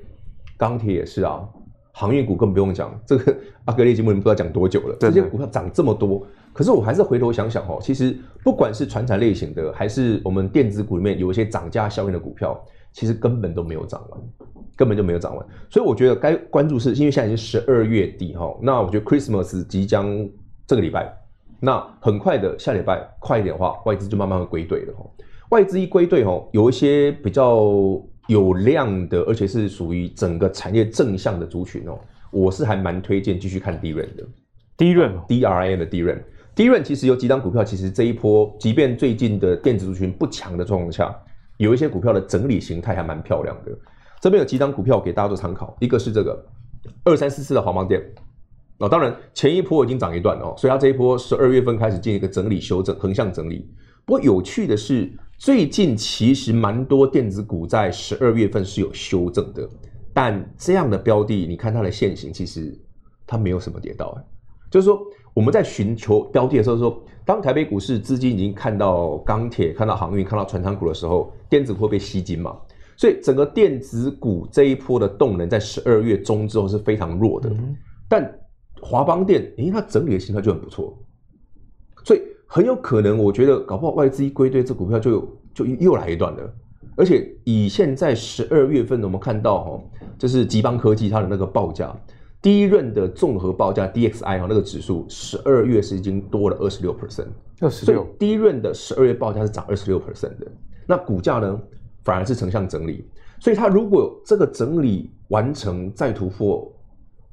[0.57, 1.47] 钢铁、嗯、也是啊，
[1.93, 12.59] 航运股更不用讲，这个阿格力节目你们不知道讲多久了，这些股票涨这么多，可是我还是回头想想哦，其实不管是传产类型的，还是我们电子股里面有一些涨价效应的股票，
[12.91, 14.19] 其实根本都没有涨完。
[14.75, 20.27] 根本就没有涨完，所以我觉得该关注是，因为现在已经十二月底哈，那我觉得 Christmas 即将
[20.65, 21.11] 这个礼拜，
[21.59, 25.05] 那很快的下礼拜快一点的话，外资就慢慢会归队了哈。
[25.49, 27.61] 外资一归队哈，有一些比较
[28.27, 31.99] 有量的，而且是属于整个产业正向的族群哦，
[32.31, 34.25] 我是还蛮推荐继续看 DRAM 的。
[34.77, 41.15] DRAM DRAM 的 DRAM，DRAM 其实有几档股票，其实这一波即便最近的电子族群不强的状况下，
[41.57, 43.71] 有一些股票的整理形态还蛮漂亮的。
[44.21, 46.45] 这边有几张股票给大家做参考，一个是这个
[47.03, 47.99] 二三四四的华邦电，
[48.77, 53.67] 哦，当然前一波已经涨一段哦，所以它这一波十二月份开始进行一个整理修正，横向整理。
[54.05, 59.67] 不过有趣的是，最近其实蛮多电子股在十二月份是有修正的，
[60.13, 62.79] 但这样的标的，你看它的线型，其实
[63.25, 64.15] 它没有什么跌到，
[64.69, 65.01] 就是说
[65.33, 72.55] 我们在寻求标的的时候，说当台北股市资金已经看到钢铁、看到航运、看到传产股的时候，电子会被吸金嘛？
[73.01, 77.75] 所以整个电子股这一波的动能在十二月中之后是非常弱的，嗯、
[78.07, 78.31] 但
[78.79, 80.95] 华邦电，诶，它整理的形态就很不错，
[82.05, 86.53] 所以很有可能，我觉得搞不好外资一归队，这股票就就又来一段了。
[86.95, 89.83] 而且以现在十二月份我们看到哈，
[90.19, 91.91] 就是吉邦科技它的那个报价，
[92.39, 97.29] 第一轮的综合报价 DXI 哈那个指数，十二月是已经多了二十六 percent，
[97.61, 100.45] 二十六，第一轮的十二月报价是涨二十六 percent 的，
[100.85, 101.59] 那股价呢？
[102.03, 103.05] 反而是成像整理，
[103.39, 106.71] 所以它如果这个整理完成再突破，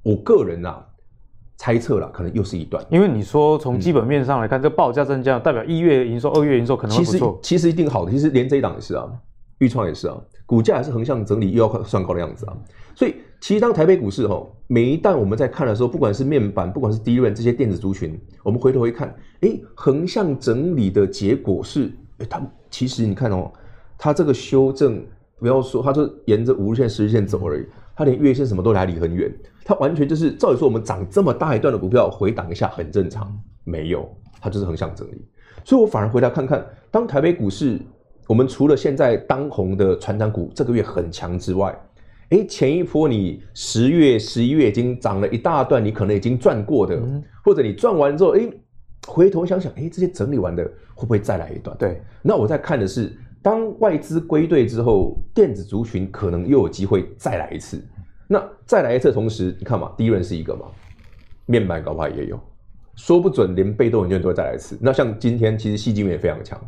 [0.02, 0.84] 我个人啊
[1.56, 2.84] 猜测了，可能又是一段。
[2.90, 7.38] 因为你说从基本面上来看，嗯、这报价增加代表一月营收、二月营收可能会不错。
[7.42, 9.10] 其实其实一定好的，其实连这一档也是啊，
[9.58, 12.56] 钰创也是啊，股价还是横向整理，又要算高的样子啊。
[12.94, 23.52] 所以其实当台北股市哦，每一旦我们在看的时候，不管是面板，不管是 DRAM 这些电子族群，我们回头一看，哎，横向整理的结果是，哎，它其实你看哦，
[23.98, 25.04] 它这个修正。
[25.40, 29.32] 不要说，它就沿着五日线、十日线走而已，它连月线什么都来离很远，
[29.64, 33.32] 它完全就是照理说我们涨这么大一段的股票回档一下很正常，
[33.62, 35.24] 没有，它就是横向整理。
[35.64, 37.78] 所以我反而回来看看，当台北股市，
[38.26, 41.72] 我们除了现在当红的传产股这个月很强之外，
[42.30, 48.40] 哎，前一波你十月、十一月已经涨了一大段，你可能已经赚过的，嗯、或者你赚完之后，哎，
[49.06, 50.64] 回头想想，哎，这些整理完的
[50.96, 51.76] 会不会再来一段？
[51.78, 53.16] 对，那我在看的是。
[53.48, 57.82] 当外资归队之后，电子族群可能又有机会再来一次。
[58.26, 60.66] 那再来一次同时，你看嘛，第一轮是一个嘛，
[61.46, 62.38] 面板搞不好也有，
[62.94, 64.76] 说不准连被动元件都会再来一次。
[64.82, 66.60] 那像今天其实矽晶也非常强，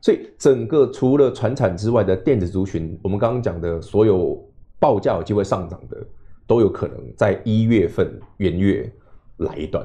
[0.00, 4.40] 所以整个除了传产之外的电子族群，我们刚刚讲的所有
[4.78, 6.06] 报价有机会上涨的，
[6.46, 8.88] 都有可能在一月份元月
[9.38, 9.84] 来一段。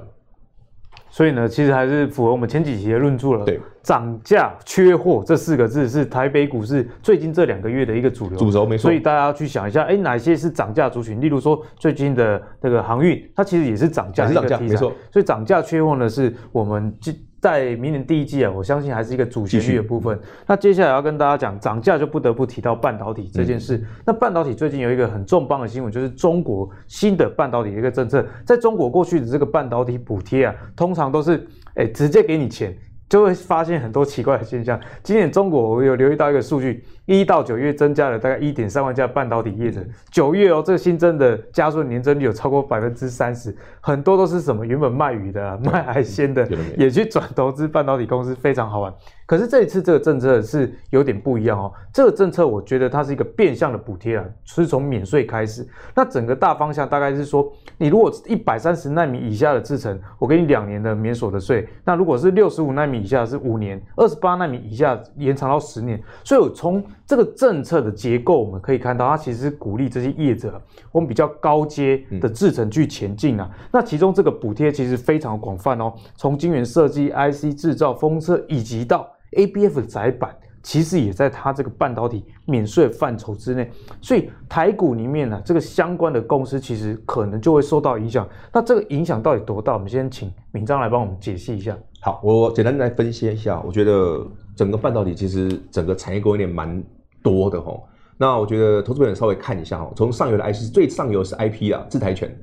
[1.18, 3.44] 所以呢，其实还是符合我们前几期的论述了。
[3.44, 8.38] 对，涨价缺货这四个字是台北股市最近这两个月的一个主流。
[8.38, 8.84] 主轴没错。
[8.84, 11.20] 所以大家要去想一下，哎，哪些是涨价族群？
[11.20, 14.60] 例如说最近的那个航运，它其实也是涨价的一个题材。
[14.60, 14.94] 没错。
[15.10, 16.96] 所以涨价缺货呢，是我们
[17.40, 20.20] 在明年第一季啊，我相信还是一个主旋律的部分。
[20.46, 23.78] 那接下来要跟大家讲涨价，就不得不提到半导体这件事。
[23.78, 28.26] 嗯、那半导体最近有一个很重磅的新闻，就是中国新的半导体的一个政策。
[28.46, 32.76] 在中国过去的这个半导体补贴啊，通常都是哎直接给你钱。
[33.10, 34.78] 就会发现很多奇怪的现象。
[35.02, 39.82] 今年中国我有留意到一个数据，一到九月增加了大概一点三万家半导体业者。
[40.12, 48.94] 九月哦，这个新增的加速年增率有超过百分之三十，很多都是什么原本卖鱼的、啊、卖海鲜的，也去转投资半导体公司，非常好玩。
[49.26, 51.72] 可是这一次这个政策是有点不一样哦。
[51.94, 55.68] 这个政策我觉得它是一个变相的补贴啊，是从免税开始。
[55.96, 61.68] 那整个大方向大概是说，你如果一百三十纳米以下的制程，我给你两年的免所得税。
[61.86, 66.02] 那如果是六十五纳米以下是五年，二十八纳米以下延长到十年。
[66.24, 73.50] 所以我从这个政策的结构我们可以看到，它其实是鼓励这些业者，我们比较高阶的制程去前进啊。
[73.72, 88.28] 那其中这个补贴其实非常广泛哦，从晶圆设计、IC 制造、封测以及到 ABF 的载板其实也在它这个半导体免税范畴之内，所以台股里面呢、啊，这个相关的公司其实可能就会受到影响。
[88.52, 89.72] 那这个影响到底多大？
[89.76, 91.78] 我们先请敏章来帮我们解析一下。
[92.02, 93.62] 好，我简单来分析一下。
[93.62, 96.84] 我觉得整个半导体其实整个产业供应链蛮
[97.30, 97.78] 多的哈。
[98.18, 102.34] 那我觉得投资朋友稍微看一下哈，从上游的 IC 最上游是 IP 啊，制裁权，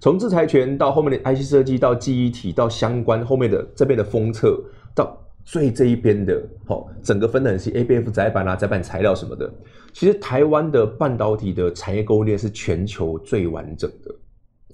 [0.00, 4.58] 从制裁权到后面的 IC 设计到记忆体到相关后面的这边的封测
[4.94, 5.18] 到。
[5.44, 9.52] 最这一边的，好，整个分的是，ABF 载板啊，载板材料什么的。
[9.92, 14.14] 其实台湾的半导体的产业供应链是全球最完整的，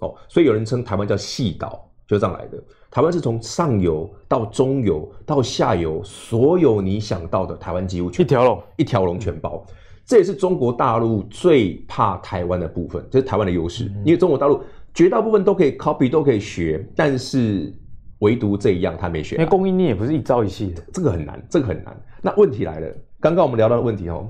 [0.01, 2.63] 哦，所以有人称台湾叫细岛，就这样来的。
[2.91, 9.65] 台湾是从上游到中游到下游，所有你想到的，台湾几乎全一条龙，一条龙全包。
[10.05, 14.63] 这也是中国大陆最怕台湾的部分，这是台湾的优势，因为中国大陆
[14.95, 17.75] 绝大部分都可以 copy，都可以学，但是。
[18.21, 21.97] 唯独这一样他没学，因为供应链也不是一朝一夕的，这个很难，这个很难。
[22.21, 24.29] 那问题来了，刚刚我们聊到的问题哦，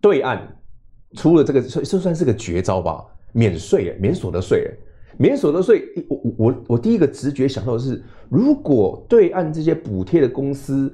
[0.00, 0.52] 对岸
[1.12, 3.04] 出了这个，这算是个绝招吧？
[3.30, 4.76] 免税，免所得税，
[5.18, 5.84] 免所得税。
[6.08, 10.90] 我我我我第一个直觉想到的是，如果对岸这些补贴的公司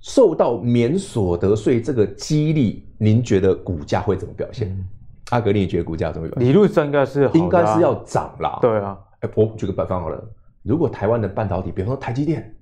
[0.00, 4.68] 受到免所得税这个激励，您觉得股价会怎么表现？
[4.68, 4.84] 嗯、
[5.30, 6.48] 阿格力，你觉得股价怎么表现？
[6.48, 8.58] 理论上应该是、啊、应该是要涨啦。
[8.62, 10.24] 对啊，哎，我举个办法好了。
[10.62, 12.54] 如果台湾的半导体，比方说台积电，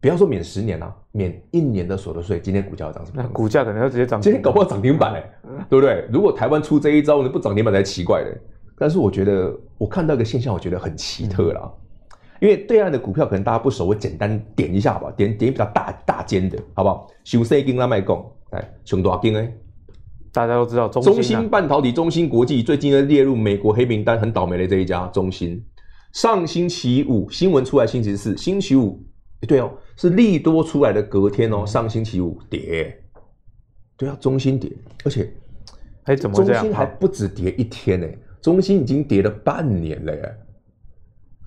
[0.00, 3.22] 不要说免十年啊，免一年的所得税，今天股价要涨什么？
[3.22, 4.20] 那股价可能要直接涨。
[4.20, 6.08] 今天搞不好涨停板哎，对不对？
[6.12, 8.36] 如果台湾出这一招，你不涨停板才奇怪嘞。
[8.78, 11.72] 但是我觉得，我看到一个现象，我觉得很奇特啦。
[12.40, 17.08] 因为对岸的股票可能大家不熟，我简单点一下吧，点点比较大大间的，好不好？
[17.24, 19.50] 熊三金拉麦贡，来熊多少金哎？
[20.32, 25.64] 大家都知道中中芯半导体、中芯国际最近呢列入美国黑名单，很倒霉的这一家中芯。
[26.12, 29.02] 上星期五新闻出来，星期四、星期五，
[29.48, 31.64] 对哦，是利多出来的隔天哦。
[31.64, 33.02] 上星期五跌，
[33.96, 34.70] 对啊，中芯跌，
[35.04, 35.32] 而且，
[36.04, 36.36] 哎，怎么？
[36.36, 38.06] 中芯还不止跌一天呢，
[38.40, 40.36] 中芯已经跌了半年了耶。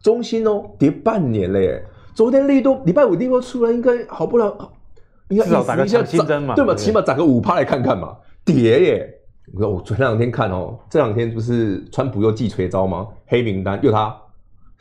[0.01, 1.83] 中芯哦，跌半年了耶。
[2.13, 4.71] 昨天利多，礼拜五利多出来，应该好不了，
[5.29, 6.75] 应该至少打个强心针嘛，对吧？
[6.75, 8.17] 起码涨个五趴来看看嘛。
[8.43, 9.13] 跌耶，
[9.53, 13.07] 我说我前两天看哦，这两天不是川普又寄锤招吗？
[13.27, 14.13] 黑名单又他，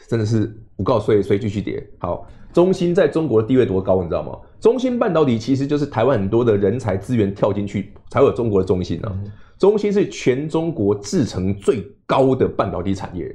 [0.09, 1.85] 真的是不告诉谁继续跌。
[1.99, 4.39] 好，中芯在中国的地位多高，你知道吗？
[4.61, 9.13] 中芯半导体其实就是台湾很多的人才资源跳进去，才会有中国的中芯啊。
[9.15, 13.33] 嗯、中芯是全中国制成最高的半导体产业，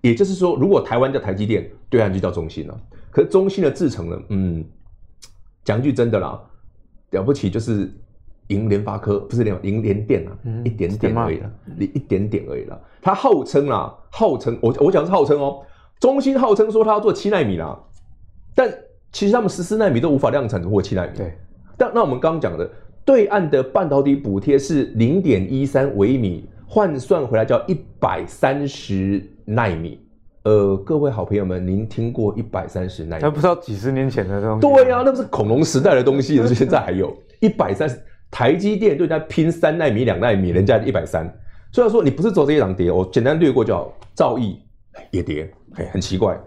[0.00, 2.80] 也就是说，如果台湾叫台积电，对岸就叫中芯了。
[3.12, 4.20] 可是中芯的制程呢？
[4.30, 4.64] 嗯，
[5.62, 6.42] 讲句真的啦，
[7.10, 7.88] 了不起就是。
[8.48, 12.78] 赢联发科不是联赢联电啊，嗯、一点点而已啦，你一点点而已啦。
[13.00, 15.62] 他号称啦，号称我我讲是号称哦，
[15.98, 17.74] 中芯号称说他要做七纳米啦，
[18.54, 18.70] 但
[19.12, 21.16] 其实他们十四纳米都无法量产或七纳米。
[21.16, 21.38] 对，
[21.78, 22.70] 但那我们刚刚讲的，
[23.02, 30.00] 对岸的半导体补贴是零点一三微米，换算回来叫一百三十纳米。
[30.44, 33.22] 呃，各位好朋友们，您听过一百三十纳米？
[33.22, 34.60] 那不知道几十年前的东西？
[34.60, 37.98] 对呀、啊，那不是恐龙时代的东西，现在还有一百三十。
[38.30, 41.32] 台积电对人家拼三纳米、两纳米，人家一百三。
[41.70, 43.92] 虽然说你不是走这一档跌，我简单略过就好。
[44.14, 44.58] 兆易
[45.10, 45.50] 也跌，
[45.92, 46.38] 很奇怪。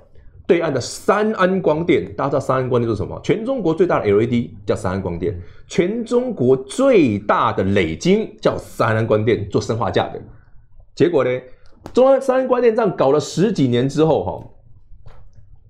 [0.48, 3.20] 对岸的三安光电，大家知道三安光电是什么？
[3.22, 10.22] 全中国最大的 LED 叫三安光电，全中国最大的磊晶叫三安光电，做生化价的。
[10.96, 11.30] 结果呢，
[11.94, 15.12] 中央三安光电这样搞了十几年之后，哈，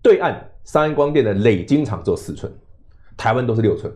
[0.03, 2.53] 对岸三安光电的磊晶厂只有四寸，
[3.17, 3.91] 台湾都是六寸。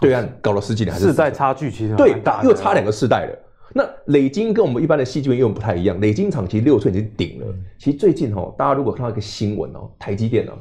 [0.00, 3.38] 对岸搞了十几年还是世代差距其实对大，又差两个世代了。
[3.72, 7.46] 那磊晶跟我们一般的矽晶圆用不太一样，磊晶厂其实六寸已经顶了。
[7.78, 10.52] 其实最近哦，大家如果看到一个新闻哦，台积电哦，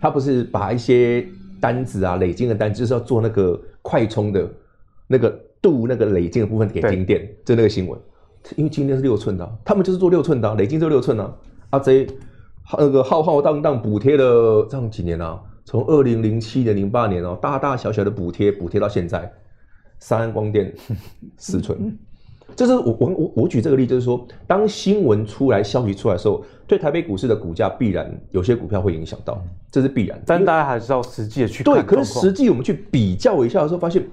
[0.00, 1.26] 它不是把一些
[1.60, 4.48] 单子啊，磊晶的单子就是要做那个快充的，
[5.06, 7.98] 那个镀那个磊晶的部分给金电，就那个新闻。
[8.56, 11.36] 因为晶电是六寸的，他们就是做六寸的，磊晶就六寸啊。
[11.70, 12.06] 啊，这
[12.78, 15.42] 那个浩浩荡荡补贴了这样几年啊。
[15.64, 19.30] 从二零零七年、零八年哦，大大小小的补贴，补贴到现在，
[19.98, 20.72] 三安光电
[21.36, 21.98] 四寸，
[22.58, 29.40] 这是我我我我举这个例子，就是说，当新闻出来、消息出来的时候，对台北股市的股价必然有些股票会影响到，
[29.70, 30.20] 这是必然。
[30.26, 31.72] 但大家还是要实际的去看。
[31.72, 34.04] 对，可是实际我们去比较一下的时候，发现，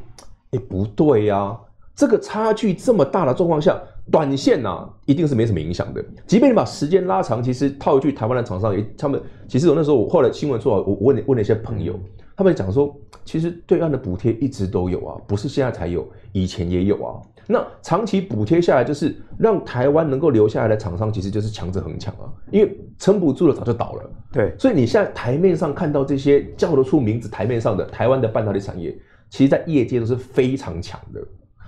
[0.52, 1.60] 哎，不对呀、啊，
[1.96, 3.82] 这个差距这么大的状况下。
[4.12, 6.06] 短线呐、啊，一定是没什么影响的。
[6.28, 12.00] 即便你把时间拉长，其实套一句台湾的厂商也，他们其实我那时候我后来新闻出来，我问问了一些朋友，
[12.38, 17.18] 他们讲说，其实对岸的补贴一直都有啊，不是现在才有，以前也有啊。
[17.48, 24.10] 那长期补贴下来，就是让台湾能够留下来的厂商，其实就是强者恒强啊，因为撑不住了，早就倒了。
[24.32, 28.98] 对，所以你现在台面上看到这些叫得出名字台面上的台湾的半导体产业，
[29.30, 31.22] 其实在业界都是非常强的。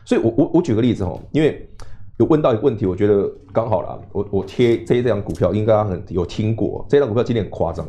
[0.06, 1.70] 所以我我我举个例子哦，因为。
[2.20, 4.00] 有问到一个问题，我觉得刚好啦。
[4.12, 6.84] 我我贴这一张股票，应该很有听过。
[6.90, 7.88] 这张股票今天很夸张，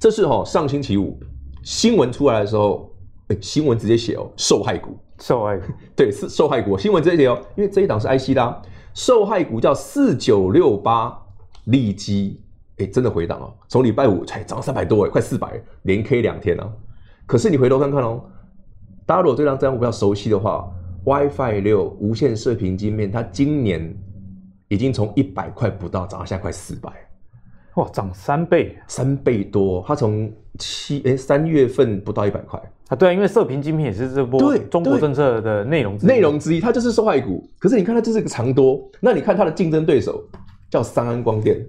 [0.00, 1.20] 这是哈上星期五
[1.62, 2.90] 新闻出来的时候，
[3.26, 5.60] 哎，新闻直接写哦，受害股，受害，
[5.96, 6.76] 对，是受害股。
[6.78, 8.60] 新闻直接写哦，因为这一档是 IC 啦，
[8.94, 11.16] 受害股叫四九六八
[11.64, 12.40] 利基，
[12.78, 16.68] 哎，真的回档哦，从礼拜五才涨三百多哎，快四百，连 K 两天啊。
[17.26, 18.24] 可是你回头看看哦，
[19.06, 20.68] 大家如果对这张这张股票熟悉的话。
[21.04, 23.96] WiFi 六无线射频晶片，它今年
[24.66, 26.90] 已经从一百块不到涨到现在快四百，
[27.78, 29.84] 哇，涨三倍，三倍多。
[29.86, 37.48] 它从七哎三月份不到一百块啊，对啊，因为射频晶片也是这波对中国政策的内容内容之一，它就是受害股。
[37.60, 40.20] 可是你看它就是一个长多，那你看它的竞争对手
[40.68, 41.64] 叫三安光电，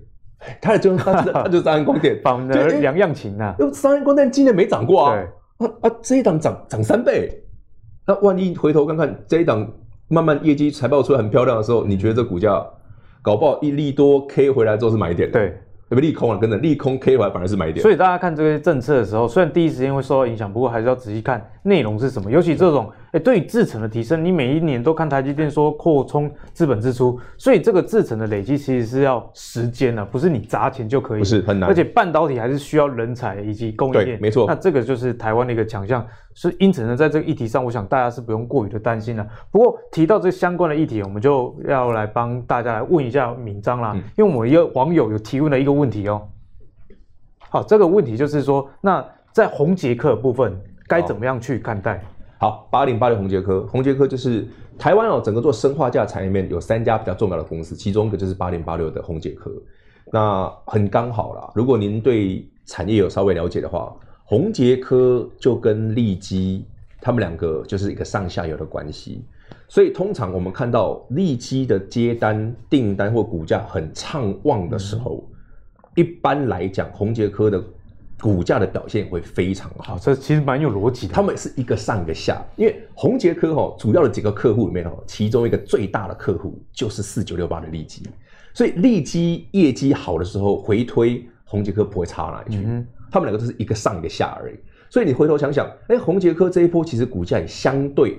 [0.59, 3.53] 它的就是它它就是三安光电， 反的两样情呐。
[3.59, 5.15] 因为三安光电今年没涨过啊，
[5.57, 7.43] 啊啊这一档涨涨三倍。
[8.07, 9.71] 那万一回头看看这一档
[10.07, 12.65] 慢慢业绩财报出来很漂亮的时候，你觉得这股价
[13.21, 15.29] 搞不好一利多 K 回来之后是买点？
[15.29, 15.55] 对。
[15.89, 16.37] 那么利空啊？
[16.37, 17.81] 跟着利空 K 完反而是买点。
[17.81, 22.31] 所以大家看这些政策的时候，虽然第一时间会受到影响，不过还是要仔细看内容是什么。
[22.31, 31.19] 尤其这种，哎、欸，对于制程的提升，你每一年都看台积电说扩充资本支出，所以这个制程的累积其实是要时间的，不是你砸钱就可以。
[31.19, 31.69] 不是很难。
[31.69, 34.19] 而且半导体还是需要人才以及供应链。
[34.19, 34.45] 没错。
[34.47, 36.05] 那这个就是台湾的一个强项。
[36.35, 39.27] 是因此呢，在这个议题上，我想大家是不用过于的担心了。
[39.51, 46.21] 不过提到这相关的议题，我们就要来帮大家来问一下敏章啦，嗯、因为我们一个网友有提问了一个问题哦。
[47.49, 50.57] 好，这个问题就是说，那在红杰克部分
[50.89, 52.03] 该怎么样去看待？
[52.39, 59.51] 好，八零八六宏捷科，宏捷科就是台湾哦，整个做生化价产业里面有三家比较重要的公司，其中一个就是八零八六的宏捷科。
[60.11, 66.65] 那很刚好啦，如果您对产业有稍微了解的话，宏捷科就跟利基
[66.99, 69.23] 他们两个就是一个上下游的关系，
[69.67, 75.23] 所以通常我们看到利基的接单订单或股价很畅旺的时候。
[75.29, 75.35] 嗯
[75.95, 77.61] 一般来讲，宏捷科的
[78.21, 79.97] 股价的表现会非常好。
[79.97, 81.13] 这其实蛮有逻辑的。
[81.13, 88.03] 他们是一个上一个下，因为宏杰科哈主要的几个客户里面哈，其中一个最大的客户就是四九六八的利基，
[88.53, 92.63] 所以利基业绩好的时候回推宏杰科不会差哪里去。
[92.65, 94.55] 嗯、他们两个都是一个上一个下而已。
[94.89, 98.17] 所以你回头想想，哎，宏杰科这一波其实股价也相对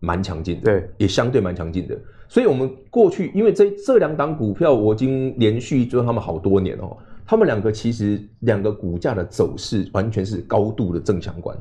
[0.00, 1.96] 蛮强劲的，对，也相对蛮强劲的。
[2.28, 6.96] 所以我们过去因为这这两档股票，我已经连续追他们好多年哦。
[7.30, 11.54] 他们两个其实两个股价的走势完全是高度的正相关，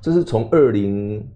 [0.00, 1.28] 这是从二零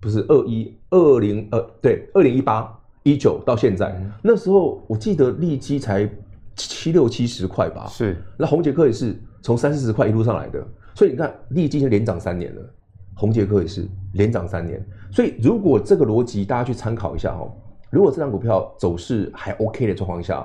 [0.00, 2.68] 不是二一二零呃对二零一八
[3.04, 6.10] 一九到现在，嗯、那时候我记得利基才
[6.56, 8.20] 七六七十块吧，是。
[8.36, 12.62] 那红杰克也是从三四十块一路上来的，所以你看利基已经连涨三年了，
[13.14, 17.54] 红杰克也是连涨三年，所以如果这个逻辑大家去参考一下哦，
[17.88, 20.44] 如果这张股票走势还 OK 的状况下。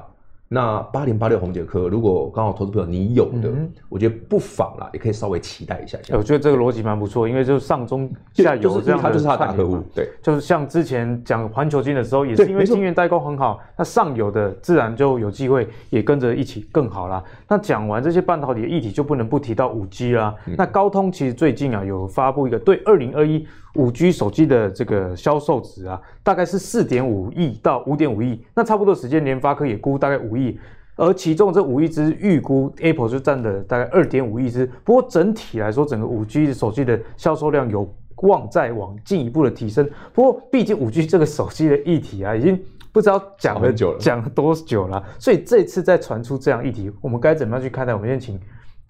[0.54, 5.97] 那八零八六宏捷科，如果刚好投资朋友你有的，嗯、我觉得不妨啦，也可以稍微期待一下。
[6.04, 9.82] 下我觉得这个逻辑蛮不错，因为就是上中下游这样，它就是它的大客户。
[9.95, 17.24] 对，就是像之前讲环球金的时候，也是因为晶圆代工很好，那上游的自然就有机会也跟着一起更好啦。
[17.47, 20.36] 那讲完这些半导体的议题，就不能不提到五 G 啦。
[20.47, 28.43] 嗯、那高通其实最近啊有发布一个对二零二一五 G 手机的这个销售值啊，大概是四点五亿到五点五亿。
[28.53, 30.59] 那差不多时间，联发科也估大概五亿，
[30.95, 34.65] 而其中这五亿只预估 Apple 就占了大概二点五亿只。
[34.84, 39.89] 不过整体来说，整个五 G 手机的销售量有望再往进一步的提升。
[40.13, 42.61] 不过毕竟五 G 这个手机的议题啊，已经
[42.91, 45.01] 不知道讲了很久了，讲了多久了。
[45.17, 47.95] 所以这次再传出这样议题，我们该怎么样去看待？
[47.95, 48.39] 我们先请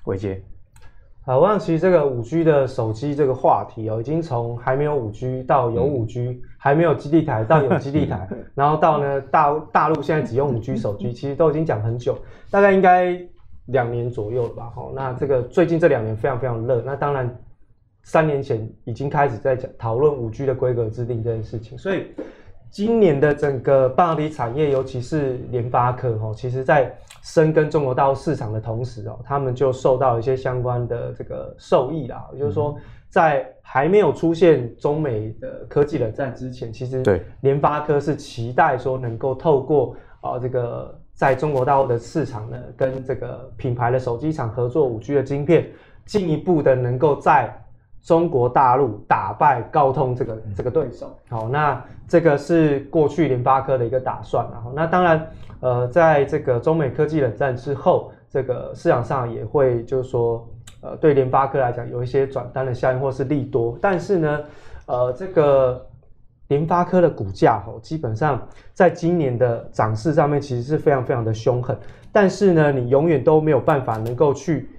[0.06, 0.44] 伟捷。
[1.24, 12.18] 好，我想其实这个五 G 的手机这个话题哦，已经从还没有五 G 到有五 G，、嗯、还没有基地台到有基地台， 然后到呢大大陆现在只用五 G 手机，其实都已经讲很久，
[12.50, 13.16] 大概应该
[13.68, 14.72] 两年左右了吧。
[14.74, 17.34] 好，那这个最近这两年非常非常热，那当然
[18.02, 22.08] 三年前已经开始在讲讨论五 G 的规格制定这件事情，所以。
[22.72, 26.90] 今年的整个半导体产业，尤其是联发科，哦，其实在
[27.22, 32.28] 深耕中国大陆市场的同时，哦，他们就受到一些相关的这个受益啦。
[32.34, 32.76] 也就是说，
[33.10, 45.70] 在还没有出现中美的科技冷战之前，其实对联发科是期待说能够透过啊这个在中国大陆的市场呢，跟这个品牌的手机厂合作五 G 的晶片，
[46.06, 47.56] 进一步的能够在。
[48.04, 55.24] 中国大陆打败高通这个这个对手，好，那这个是过去联发科的一个打算，然后那当然，
[55.62, 60.46] 呃，在这个中美科技冷战之后，这个市场上也会就是说，
[60.82, 64.44] 呃，对联发科来讲有一些转单的效应或是利多，但是呢，
[64.88, 65.88] 呃，这个
[66.50, 71.78] 联发科的股价吼，基本上在今年的涨势上面其实是非常非常的凶狠，
[72.12, 74.70] 但是呢，你永远都没有办法能够去。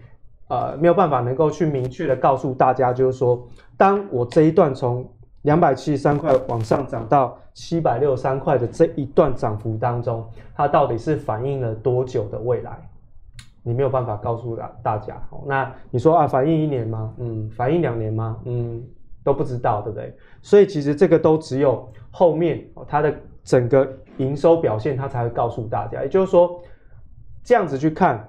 [0.49, 3.43] 呃，没有办法能够去明确的告诉大家，就是说，
[3.75, 5.11] 当我这一段从
[5.43, 10.25] 两百七十三块往上涨到七百六十三块的这一段涨幅当中，
[10.55, 12.79] 它到底是反映了多久的未来？
[13.65, 15.21] 你没有办法告诉大大家。
[15.47, 17.13] 那你说啊，反映一年吗？
[17.19, 18.39] 嗯，反映两年吗？
[18.45, 18.83] 嗯，
[19.23, 20.17] 都不知道，对不对？
[20.41, 23.15] 所以其实这个都只有后面它的
[23.45, 23.89] 整个
[24.19, 26.03] 营收表现，它才会告诉大家。
[26.03, 26.61] 也就是说，
[27.43, 28.29] 这样子去看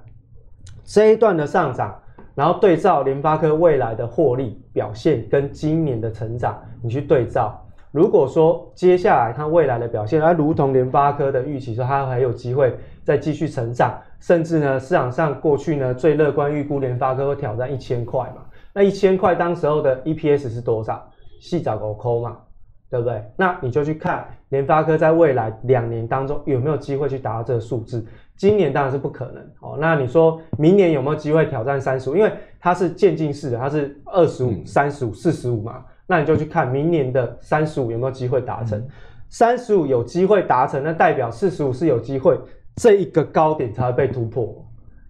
[0.84, 2.00] 这一段的上涨。
[2.36, 7.60] 然后对照联发科未来的获利表现跟今年的成长，你去对照。
[7.92, 18.44] 如果说接下来它未来的表现，它如同联发科的预期说，它还有机会再继续成长，甚至呢市场上过去呢最乐观预估联发科会挑战一千块嘛？
[18.74, 21.08] 那一千块当时候的 EPS 是多少？
[21.40, 22.38] 细找个抠嘛，
[22.90, 23.24] 对不对？
[23.38, 28.04] 那你就去看联发科在未来两年当中有没有机会去达到这个数字。
[28.36, 29.78] 今年当然是不可能哦。
[29.80, 32.16] 那你说明年有没有机会挑战三十五？
[32.16, 35.84] 因为它是渐进式的，它是二十五、三十五、四十五嘛。
[36.06, 38.86] 那你就去看明年的三十五有没有机会达成。
[39.30, 42.38] 三十五有机会达成，那代表四十五是有机会，
[42.76, 44.54] 这一个高点才会被突破。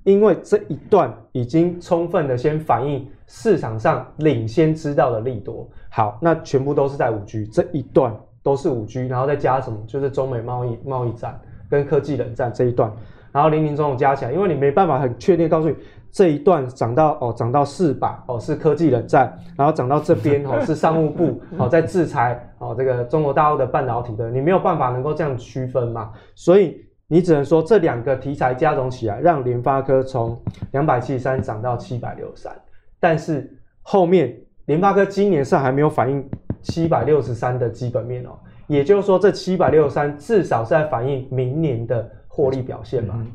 [0.04, 5.68] 因为这一段已经充分的先反映市场上领先知道的利多。
[5.90, 9.78] 好，那全部都是在五 G 这一段都是五 G，然后再加什么？
[9.88, 11.40] 就是中美贸易贸易战。
[11.74, 12.92] 跟科技冷战这一段，
[13.32, 15.76] 然后零零总总加起来，因为你没办法很确定告诉你
[16.12, 30.40] 这一段涨到哦涨到四百哦是科技冷战，然后涨到这边哦是商务部哦在制裁哦这个中国大陆的半导体的，你没有办法能够这样区分嘛，所以你只能说这两个题材加总起来，让联发科从
[30.74, 32.56] 两百七十三涨到七百六十三，
[33.00, 33.52] 但是
[33.82, 36.24] 后面联发科今年上还没有反映
[36.62, 38.38] 七百六十三的基本面哦。
[38.68, 43.26] 也就是说，这七百六十三至少是在反映明年的获利表现嘛？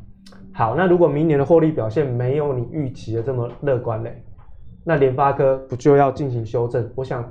[0.52, 4.22] 好，那如果明年的获利表现没有你预期的这么乐观嘞，
[4.84, 6.90] 那联发科不就要进行修正？
[6.94, 7.24] 我想。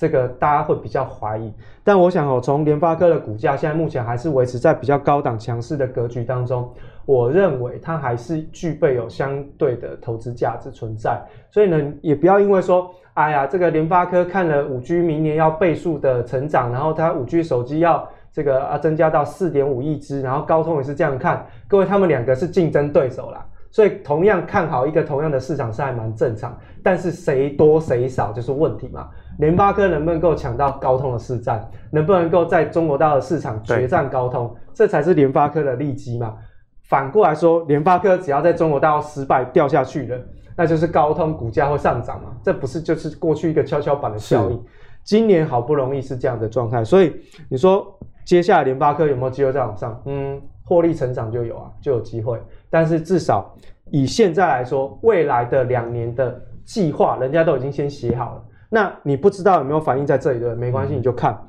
[0.00, 6.72] 这个大家会比较怀疑，但我想哦，从联发科的股价现在目前还是维持在比较高档强势的格局当中，
[7.04, 11.20] 我认为它还是具备有相对的投资价值存在。
[11.50, 23.44] 所以呢，也不要因为说，哎呀，这个联发科看了五 G 明年要倍数的成长，然后它五 G 手机要这个啊增加到四点五亿支，然后高通也是这样看，各位他们两个是竞争对手啦。
[23.72, 29.08] 所以同样看好一个同样的市场是还蛮正常，但是谁多谁少就是问题嘛。
[29.40, 36.36] 联发科能不能够抢到高通的市占，能不能够在中国大陆市场决战高通，这才是联发科的利基嘛。
[36.84, 40.16] 反过来说，联发科只要在中国大陆失败掉下去了，
[40.58, 42.36] 那就是高通股价会上涨嘛。
[42.42, 44.64] 这不是就是过去一个跷跷板的效应？
[45.04, 47.14] 今年好不容易是这样的状态，所以
[47.48, 50.02] 你说接下来联发科有没有机会再往上？
[50.04, 52.38] 嗯，获利成长就有啊，就有机会。
[52.68, 53.54] 但是至少
[53.90, 58.44] 以现在来说，未来的两年的计划，人家都已经先写好了。
[58.68, 60.54] 那你不知道有没有反映在这里对？
[60.54, 61.40] 没关系，你就看，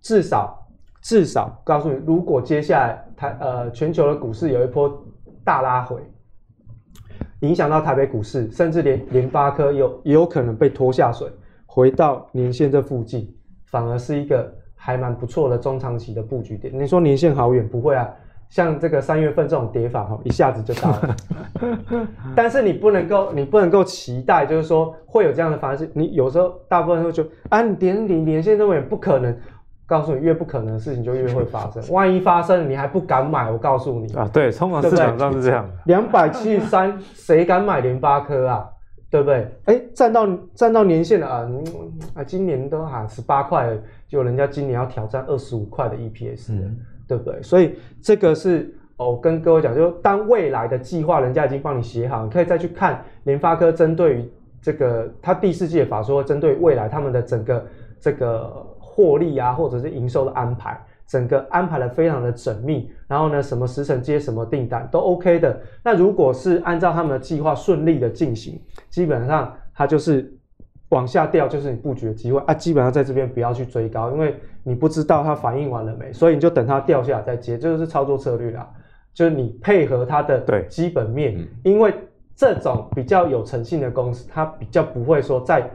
[0.00, 0.64] 至少
[1.02, 5.04] 至少告诉你，如果接下来台呃全球的股市有一波
[5.42, 5.96] 大拉回，
[7.40, 11.28] 影响到台北股市，甚至连联发科有也有可能被拖下水，
[11.66, 13.32] 回到年线这附近，
[13.66, 16.72] 反而是一个还蛮不错的中长期的布局点。
[16.76, 17.66] 你说年线好远？
[17.68, 18.08] 不会啊。
[18.48, 21.16] 像这个三月份这种跌法哈，一下子就到了。
[22.34, 25.90] 但是你不能够，你不能够期待，就是说会有这样的方式。
[25.92, 29.36] 你有时候大部分会觉得啊，你连你连线这么远，不可能。
[29.88, 31.82] 告诉你，越不可能的事情就越会发生。
[31.90, 35.68] 万一发生，你还不敢买，我告诉你啊，对，通常市场上是这样。
[35.86, 38.68] 两百七十三， 谁敢买联发科啊？
[39.10, 39.50] 对不对？
[39.64, 41.48] 哎，站到站到年限了啊，
[42.14, 43.76] 啊，今年都喊十八块，
[44.06, 46.52] 就人家今年要挑战二十五块的 EPS。
[46.52, 46.76] 嗯
[47.08, 47.42] 对不对？
[47.42, 54.30] 所以这个是哦，跟各位讲，就当未来的计划人家已经帮你写好，你可以再去看联发科针对于
[54.60, 57.66] 这个他第四季的法说，针对未来他们的整个
[57.98, 58.52] 这个
[58.98, 60.76] 获利啊，或者是营收的安排，
[61.06, 62.90] 整个安排的非常的缜密。
[63.06, 65.58] 然后呢，什么时辰接什么订单都 OK 的。
[65.84, 70.34] 那如果是按照他们的计划顺利的进行，基本上它就是。
[70.90, 78.66] 往下掉就是你布局的机会啊，基本上在这边不要去追高，因为你不知道它反应完了没，所以你就等它掉下来再接，这就是操作策略啦。
[79.12, 81.92] 就是你配合它的基本面，因为
[82.34, 85.70] 这种比较有诚信的公司，它比较不会说在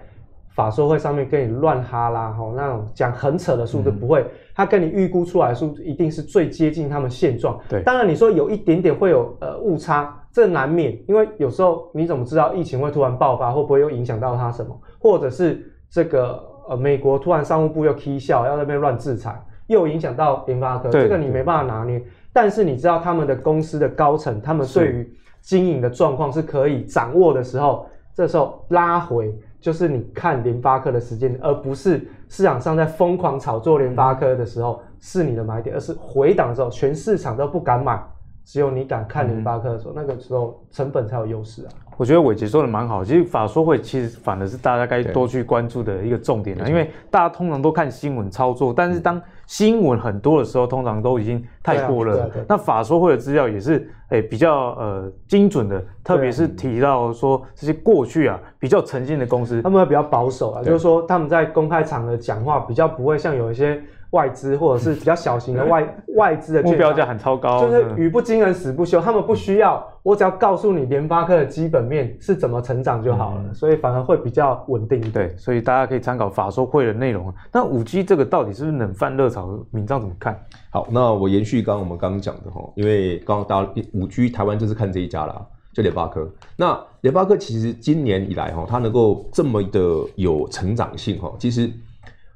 [0.55, 4.25] 法说会上面跟你乱哈拉哈，那种讲很扯的数字不会，
[4.55, 7.59] 他跟你预估出来的数字一定是最接近他们现状。
[7.69, 10.19] 对，当然你说有一点点会有呃误差。
[10.33, 14.75] 这难免，因为有时候你怎么知道疫情会突然爆发，会不会又影响到他什么？
[14.97, 22.03] 或者是这个呃，美国突然商务部又踢笑，要在那边乱制裁，又影响到联发科，这个你没办法拿捏。
[22.33, 27.85] 但是你知道他们的公司的高层，他们对于经营的状况是可以掌握的时候，
[28.15, 29.31] 这时候拉回
[29.63, 37.97] 就是你看联发科的时间，而不是市场上在疯狂炒作联发科的时候是你的买点，而是回档的时候全市场都不敢买。
[38.43, 41.71] 只有你敢看联发科的时候，嗯、那个时候成本才有优势啊。
[41.95, 52.29] 我觉得伟杰说的蛮好，其实法说会其实反而是大家该多去关注的一个重点了，因为大家通常都看新闻操作，但是当新闻很多的时候，通常都已经太过了。
[52.47, 63.81] 那法说会的资料也是诶、欸、比较呃精准的，特别是提到说这些过去啊比较诚信的公司，他们会比较保守啊，就是说他们在公开场合讲话比较不会像有一些。
[64.13, 75.01] 外资或者是比较小型的外 外资的目标价很超高，就是语不惊人死不休，他们不需要，我只要告诉你联发科的基本面是怎么成长就好了，嗯、所以反而会比较稳定。
[75.11, 77.33] 对，所以大家可以参考法说会的内容。
[77.51, 79.49] 那五 G 这个到底是不是冷饭热炒？
[79.71, 80.39] 铭彰怎么看？
[80.69, 85.43] 好，那我延续刚刚我们刚刚讲的哈，因为刚刚大家五 G 台湾就是看这一家啦，
[85.73, 86.31] 就联发科。
[86.55, 89.79] 那联发科其实今年以来哈，它能够这么的
[90.15, 91.67] 有成长性哈，其实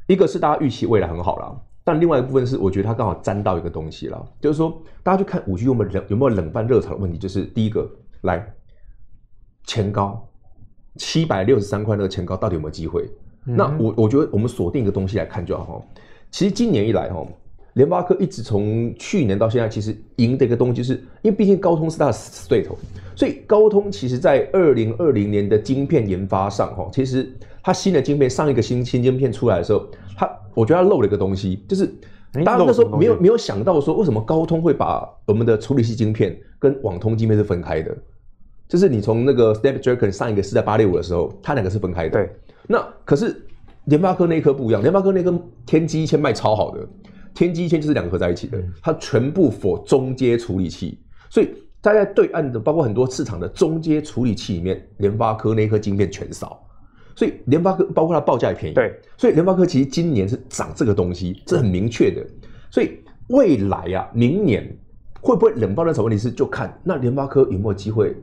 [0.08, 1.56] 一个是大家预期未来很好啦。
[1.88, 7.90] 但另外一部分是，我觉得它刚好沾到一个东西了，就是说，大家去看五 G 有没有冷有没有冷饭热炒的问题，就是第一个，
[8.24, 8.46] 来
[9.64, 10.28] 前高
[10.98, 13.10] 七百六十三块那个前高到底有没有机会？
[13.46, 15.82] 嗯、那我我觉得我们锁定一个东西来看就好。
[16.30, 17.26] 其实今年以来哈，
[17.76, 22.78] 联发科一直从去年到现在，其实赢的一个东西，就是因为毕竟高通是它的死对头，
[23.16, 27.34] 所以高通其实在二零二零年的晶片研发上哈，其实
[27.68, 30.32] 它新的晶片上一个新新晶片出来的时候，它。
[30.54, 31.86] 我觉得它漏了一个东西，就是
[32.46, 37.94] 大家那时候没有没有想到说，为什么高通会把我们的处理器晶片跟网通晶片是分开的？
[38.70, 42.12] 就是你从那个 Snapdragon 上一个是在八六五的时候，它两个是分开的。
[42.12, 42.30] 对。
[42.68, 43.36] 那可是
[43.84, 46.88] 联发科那一颗不一样，联发科那颗天玑一千卖超好的，
[47.34, 50.98] 天玑一千就是两个合在一起的，它全部 for 中阶处理器，
[51.30, 51.50] 所以。
[51.80, 56.67] 它在对岸的包括很多市场的中阶处理器里面，联发科那一颗晶片全扫。
[57.18, 62.24] 所以联发科包括它报价也便宜，对，所以联发科其实今年是涨这个东西，这很明确的。
[62.70, 62.92] 所以
[63.30, 64.64] 未来啊，明年
[65.20, 68.16] 会不会冷爆那什么问题是就看那联发科有没有机会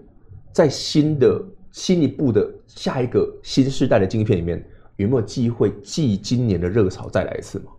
[0.52, 1.42] 在新的
[1.72, 4.64] 新一步的下一个新世代的晶片里面
[4.94, 7.72] 有没有机会继今年的热潮再来一次嘛？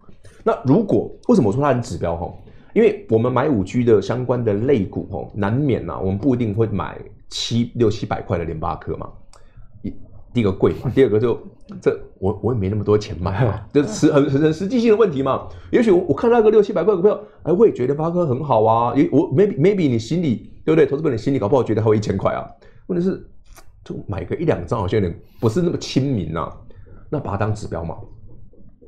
[0.44, 2.30] 那如果为什么我说它很指标哈？
[2.74, 7.00] 因为我们买五 G 的相关的类股哦，难免呐，我们不一定会买
[7.30, 9.10] 七六七百块的联发科嘛。
[10.36, 11.40] 第一个贵嘛， 第二个就
[11.82, 15.48] 这我我也没那么多钱买嘛，这实很很很实际性的问题嘛。
[15.72, 18.94] 也许我我看那个六七百块股票，哎，我也觉得联发科很好啊。
[18.98, 20.86] 也我 maybe maybe 你心里对不对？
[20.86, 22.44] 投资本你心里搞不好觉得还有一千块啊。
[22.88, 23.26] 问题是
[23.84, 26.52] 就买个一两张好像有点不是那么亲民呐。
[27.10, 27.96] 那把它当指标嘛，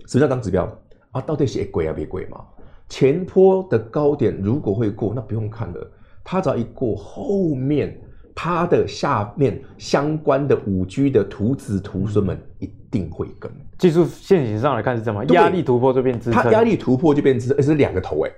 [0.05, 0.69] 什么叫当指标
[1.11, 1.21] 啊？
[1.21, 2.41] 到底是贵啊别贵嘛？
[2.89, 5.91] 前坡的高点如果会过，那不用看了，
[6.25, 7.97] 它只要一过后面。
[8.39, 13.51] 它的下面相关的五 G 的徒子徒孙们一定会跟。
[13.79, 15.25] 技术现行上来看是这样吗？
[15.33, 18.31] 压力突破就变支撑，它压力突破就变支撑，而是两个头哎。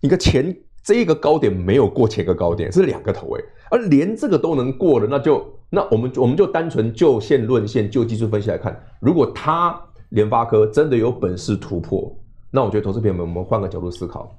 [0.00, 9.78] 你个前这一个高点没有过前个高点，是两个头哎，而连这个都能过了，那就那我们我们就单纯就线论线，就技术分析来看，如果它
[10.08, 12.10] 联发科真的有本事突破，
[12.50, 14.34] 那我觉得投资朋友们，我们换个角度思考，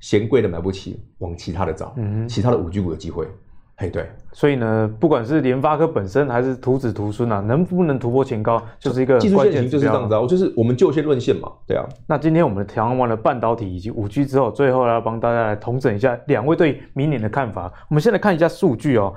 [0.00, 3.28] 嫌贵的买不起，往其他的找，嗯，其他的五 G 股有机会。
[3.80, 11.88] 哎，对，所以呢，不管是联发科本身还是徒子徒孙啊，能不能突破前高，就是一个技术线型就是这样子啊，就是我们就线论线嘛，对啊。
[12.06, 17.72] 那今天我们谈完了半导体以及五 G 之后，最后要帮大家来统整一下两位对明年的看法。
[17.88, 19.14] 我们先来看一下数据哦。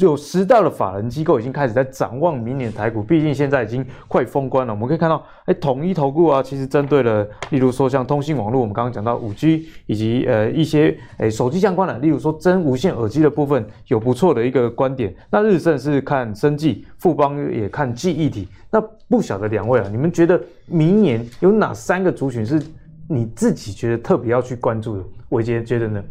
[0.00, 4.72] 有十大的法人机构已经开始在展望明年台股，毕竟现在已经快封关了。
[4.72, 15.14] 我们可以看到，哎，统一投顾啊，其实针对了，例如说像通信网络，我们刚刚讲到五 G 以及呃一些哎手机相关的，例如说真无线耳机的部分，有不错的一个观点。
[15.30, 18.48] 那日盛是看生技，富邦也看记忆体。
[18.72, 22.60] 那不晓得两位啊，你们觉得明年有哪三个族群是
[23.08, 25.04] 你自己觉得特别要去关注的？
[25.28, 26.02] 伟杰觉得呢？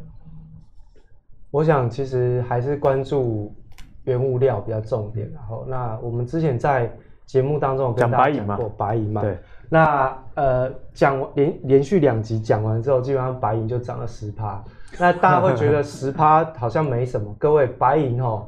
[1.52, 3.54] 我想其实还是关注。
[4.06, 6.90] 原物料比较重点，然后那我们之前在
[7.26, 9.38] 节目当中跟大家讲过白银嘛，对，
[9.68, 14.64] 那呃讲连连续两集讲完之后，基本上白银就涨了十趴，
[15.00, 18.48] 那大家会觉得 十趴好像没什么，各位白银哦，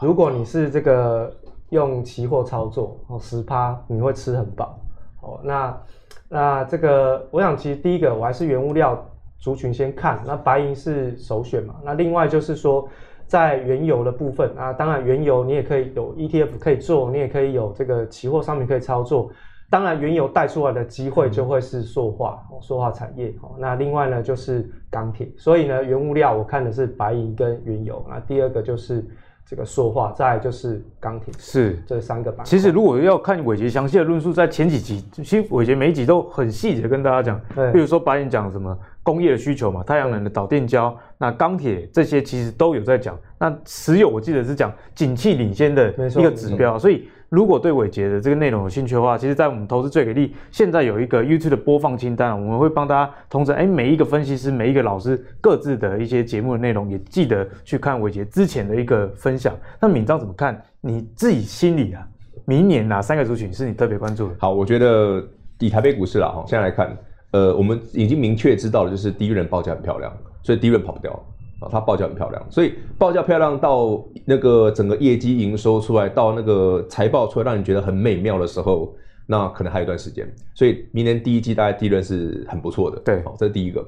[0.00, 1.32] 如果你是这个
[1.70, 4.78] 用期货操作哦，十趴你会吃很饱。
[5.20, 5.80] 哦，那
[6.28, 9.00] 那这个我想其实第一个我还是原物料
[9.38, 12.88] 族群先看，那白银是首选嘛，那另外就是说。
[13.26, 19.30] 在原油的部分啊，当然原油你也可以有 ETF 可以做，你也可以有这个期货商品可以操作。
[19.68, 23.34] 当然，原油带出来的机会就会是塑化、塑化产业。
[23.58, 25.28] 那另外呢就是钢铁。
[25.36, 28.06] 所以呢，原物料我看的是白银跟原油。
[28.08, 29.04] 那第二个就是
[29.44, 31.34] 这个塑化，再来就是钢铁。
[31.36, 32.44] 是这三个板块。
[32.44, 37.40] 其实如果要看伟杰详细的论述，在前几集，其实伟杰每一集都很细节的跟大家讲。
[37.52, 37.72] 对。
[37.72, 38.78] 比如说白银讲什么？
[39.06, 43.16] 工业的需求嘛，太阳能的导电胶，那钢铁这些其实都有在讲。
[43.38, 46.76] 那石油我记得是讲景气领先的一个指标。
[46.76, 53.52] 所以如果对伟杰的这个内容有兴趣的话，其实，在我们投资最给力现在有一个 YouTube 的播放清单，我们会帮大家通知。
[53.52, 59.56] 哎，每一个分析师、每一个老师各自的一些节目的内容，也记得去看伟杰之前的一个分享。
[59.80, 60.60] 那敏章怎么看？
[60.80, 62.04] 你自己心里啊，
[62.44, 64.34] 明年哪三个族群是你特别关注的？
[64.40, 65.24] 好，我觉得
[65.60, 66.96] 以台北股市啦，哈，现在来看。
[67.32, 70.12] 呃，我们已经明确知道了，就是第一轮报价很漂亮，
[70.42, 71.12] 所以第一轮跑不掉
[71.60, 71.68] 啊。
[71.70, 78.94] 它报价很漂亮，所以报价漂亮到那个整个业绩营收出来，到那个财报出来，让你觉得很美妙的时候，
[79.26, 80.30] 那可能还有一段时间。
[80.54, 82.98] 所以明年第一季大概第一轮是很不错的。
[83.00, 83.86] 对，好，这是第一个。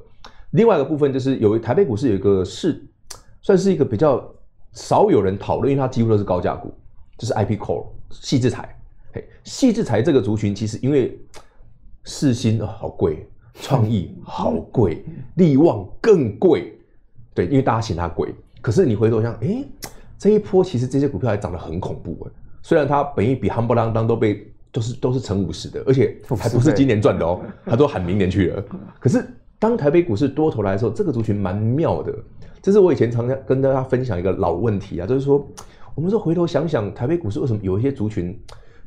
[0.53, 2.83] 另外一个部分就是有台北股市有一个是
[3.43, 4.27] 算是一个比较
[4.73, 6.73] 少有人讨论，因为它几乎都是高价股，
[7.19, 8.75] 就是 IP Core 细制材。
[9.13, 11.19] 嘿，细制材这个族群其实因为
[12.09, 13.29] 世新好贵。
[13.61, 15.05] 创意好贵，
[15.35, 16.79] 力旺更贵，
[17.35, 18.33] 对，因为大家嫌它贵。
[18.61, 19.69] 可是你回头想，哎、欸，
[20.17, 22.31] 这一波其实这些股票还涨得很恐怖哎。
[22.63, 28.65] 虽然它本益比夯不啷当都被都是都是乘五十的，而且还不是今年赚的哦，它都喊明年去了。
[29.01, 29.27] 可是
[29.59, 32.15] 当台北股市多头来的时候，这个族群蛮妙的。
[32.63, 35.45] 这是我以前常常跟大家分享一个老问题啊，就是说，
[35.97, 38.41] 我们说回头想想，台北股市为什么有一些族群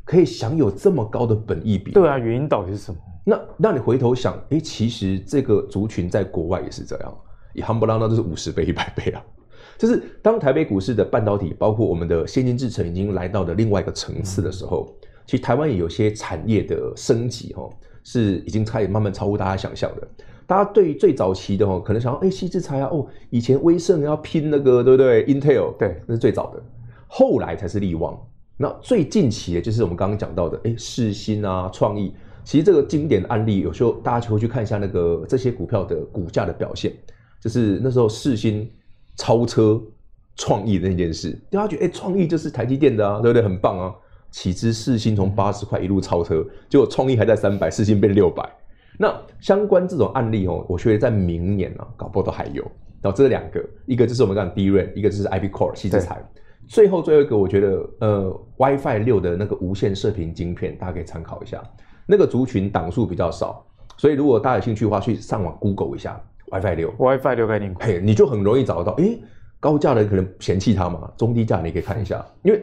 [0.06, 1.92] 可以享有这么高的本益比？
[1.92, 2.98] 对啊，原因到底是什么？
[3.24, 7.18] 那让你回头想，哎、欸，其实这个族群在国外也是这样，
[7.54, 9.24] 也夯不啷当都是五十倍、一百倍啊。
[9.78, 17.68] 就是当台北股市的半导体，包括我们的先进制程已经来到了另外一个层次的时候，嗯、其实台湾也有些产业的升级，哈，
[18.04, 20.08] 是已经开始慢慢超乎大家想象的。
[20.46, 26.62] 大家对于最早期的哦，可能想要哎，矽智财啊，哦，以前威盛要拼那个，对不对？Intel，对，那是最早的，
[27.08, 28.20] 后来才是力旺。
[28.58, 32.14] 那最近期的就是我们刚刚讲到的，哎，世新啊，创意。
[32.44, 36.92] 其实这个经典的案例，有时候大家就会去看一下那个这些股票的股价的表现，
[37.40, 38.70] 就是那时候世芯
[39.16, 39.82] 超车
[40.36, 43.44] 创意的那件事，大家觉得哎，创意就是台积电的啊，对不对？
[43.44, 43.94] 很棒啊。
[44.32, 48.50] 岂知世芯从八十块一路超车，结果创意还在三百，世芯变六百。
[48.98, 52.64] 那相关这种案例哦，我觉得在明年啊，搞不好都还有。
[53.02, 56.24] 然后这两个，一个就是我们讲 DRAM，一个就是 IP Core 矽智财。
[56.66, 61.62] 最后最后一个，我觉得呃 WiFi 六的那个无线射频晶片，大家可以参考一下。
[62.12, 66.94] 那个族群档数比较少，所以如果大家有兴趣的话，去上网 Google 一下 WiFi 六。
[66.98, 68.92] WiFi 六概念股，嘿，你就很容易找得到。
[68.98, 69.18] 诶，
[69.62, 72.62] 高价的可能嫌弃它嘛，中低价你可以看一下，因为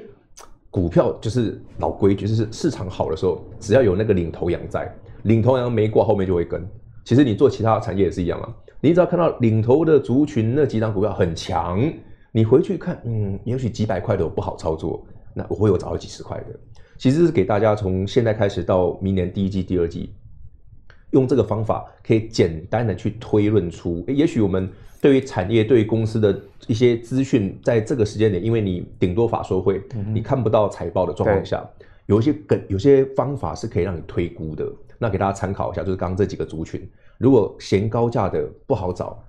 [0.70, 6.62] 股票就是老规矩，就是市场好的时候，只要有那个领头羊在，领头羊没挂，后面就会跟。
[7.06, 11.90] 其实你做其他产业也是一样啊，你只要看到领头的族群那几档股票很强。
[12.32, 16.46] 你回去看，嗯，也许几百块的不好操作，那我会有找到几十块的。
[16.98, 20.12] 其实是给大家从现在开始到明年第一季、第二季，
[21.12, 24.68] 用这个方法可以简单的去推论出，也许我们
[25.00, 31.64] 对于产业、对于公司的一些资讯，在这个时间点，因为你顶多法说会，嗯、你看不到财报的状况下，
[32.06, 34.70] 有一些梗、有些方法是可以让你推估的。
[34.98, 36.86] 那给大家参考一下，就是刚刚这几个族群，
[37.16, 39.24] 如果嫌高价的不好找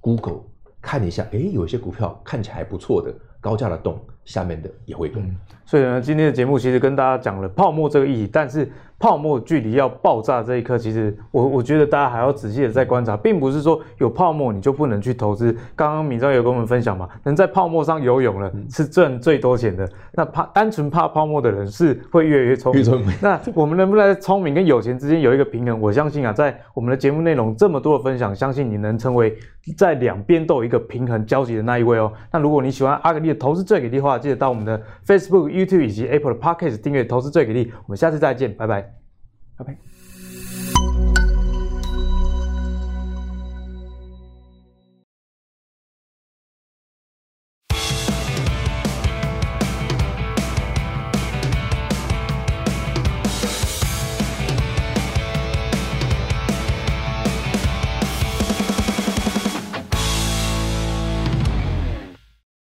[0.00, 0.40] ，Google。
[0.84, 5.22] 看一下，哎，有一些股票看起来还不错的，高价的动，下面的也会动。
[5.64, 8.70] 所以呢，今天的节目其实跟大家讲了泡沫这个议题，但是。
[9.02, 15.52] 泡沫距离要爆炸这一刻，其实我我觉得大家还要仔细的再观察，并不是说有泡沫你就不能去投资。
[15.74, 19.90] 刚刚闵漳有跟我们分享嘛，能在泡沫上游泳了，是赚最多钱的。
[20.12, 22.84] 那怕单纯怕泡沫的人是会越来越聪明。
[22.86, 23.12] 聪明。
[23.20, 25.80] 那我们能不能在聪明跟有钱之间有一个平衡？
[25.80, 29.36] 我相信啊，在我们的节目内容这么多的分享，相信你能成为
[29.76, 32.12] 在两边都有一个平衡交集的那一位哦。
[32.32, 37.72] 那如果你喜欢阿格力的投资最给力的话，记得到我们的 Facebook、YouTube 以及 Apple 的 Podcast 订阅投资最给力。
[37.86, 38.82] 我们下次再见，拜拜。
[39.56, 39.91] 拜拜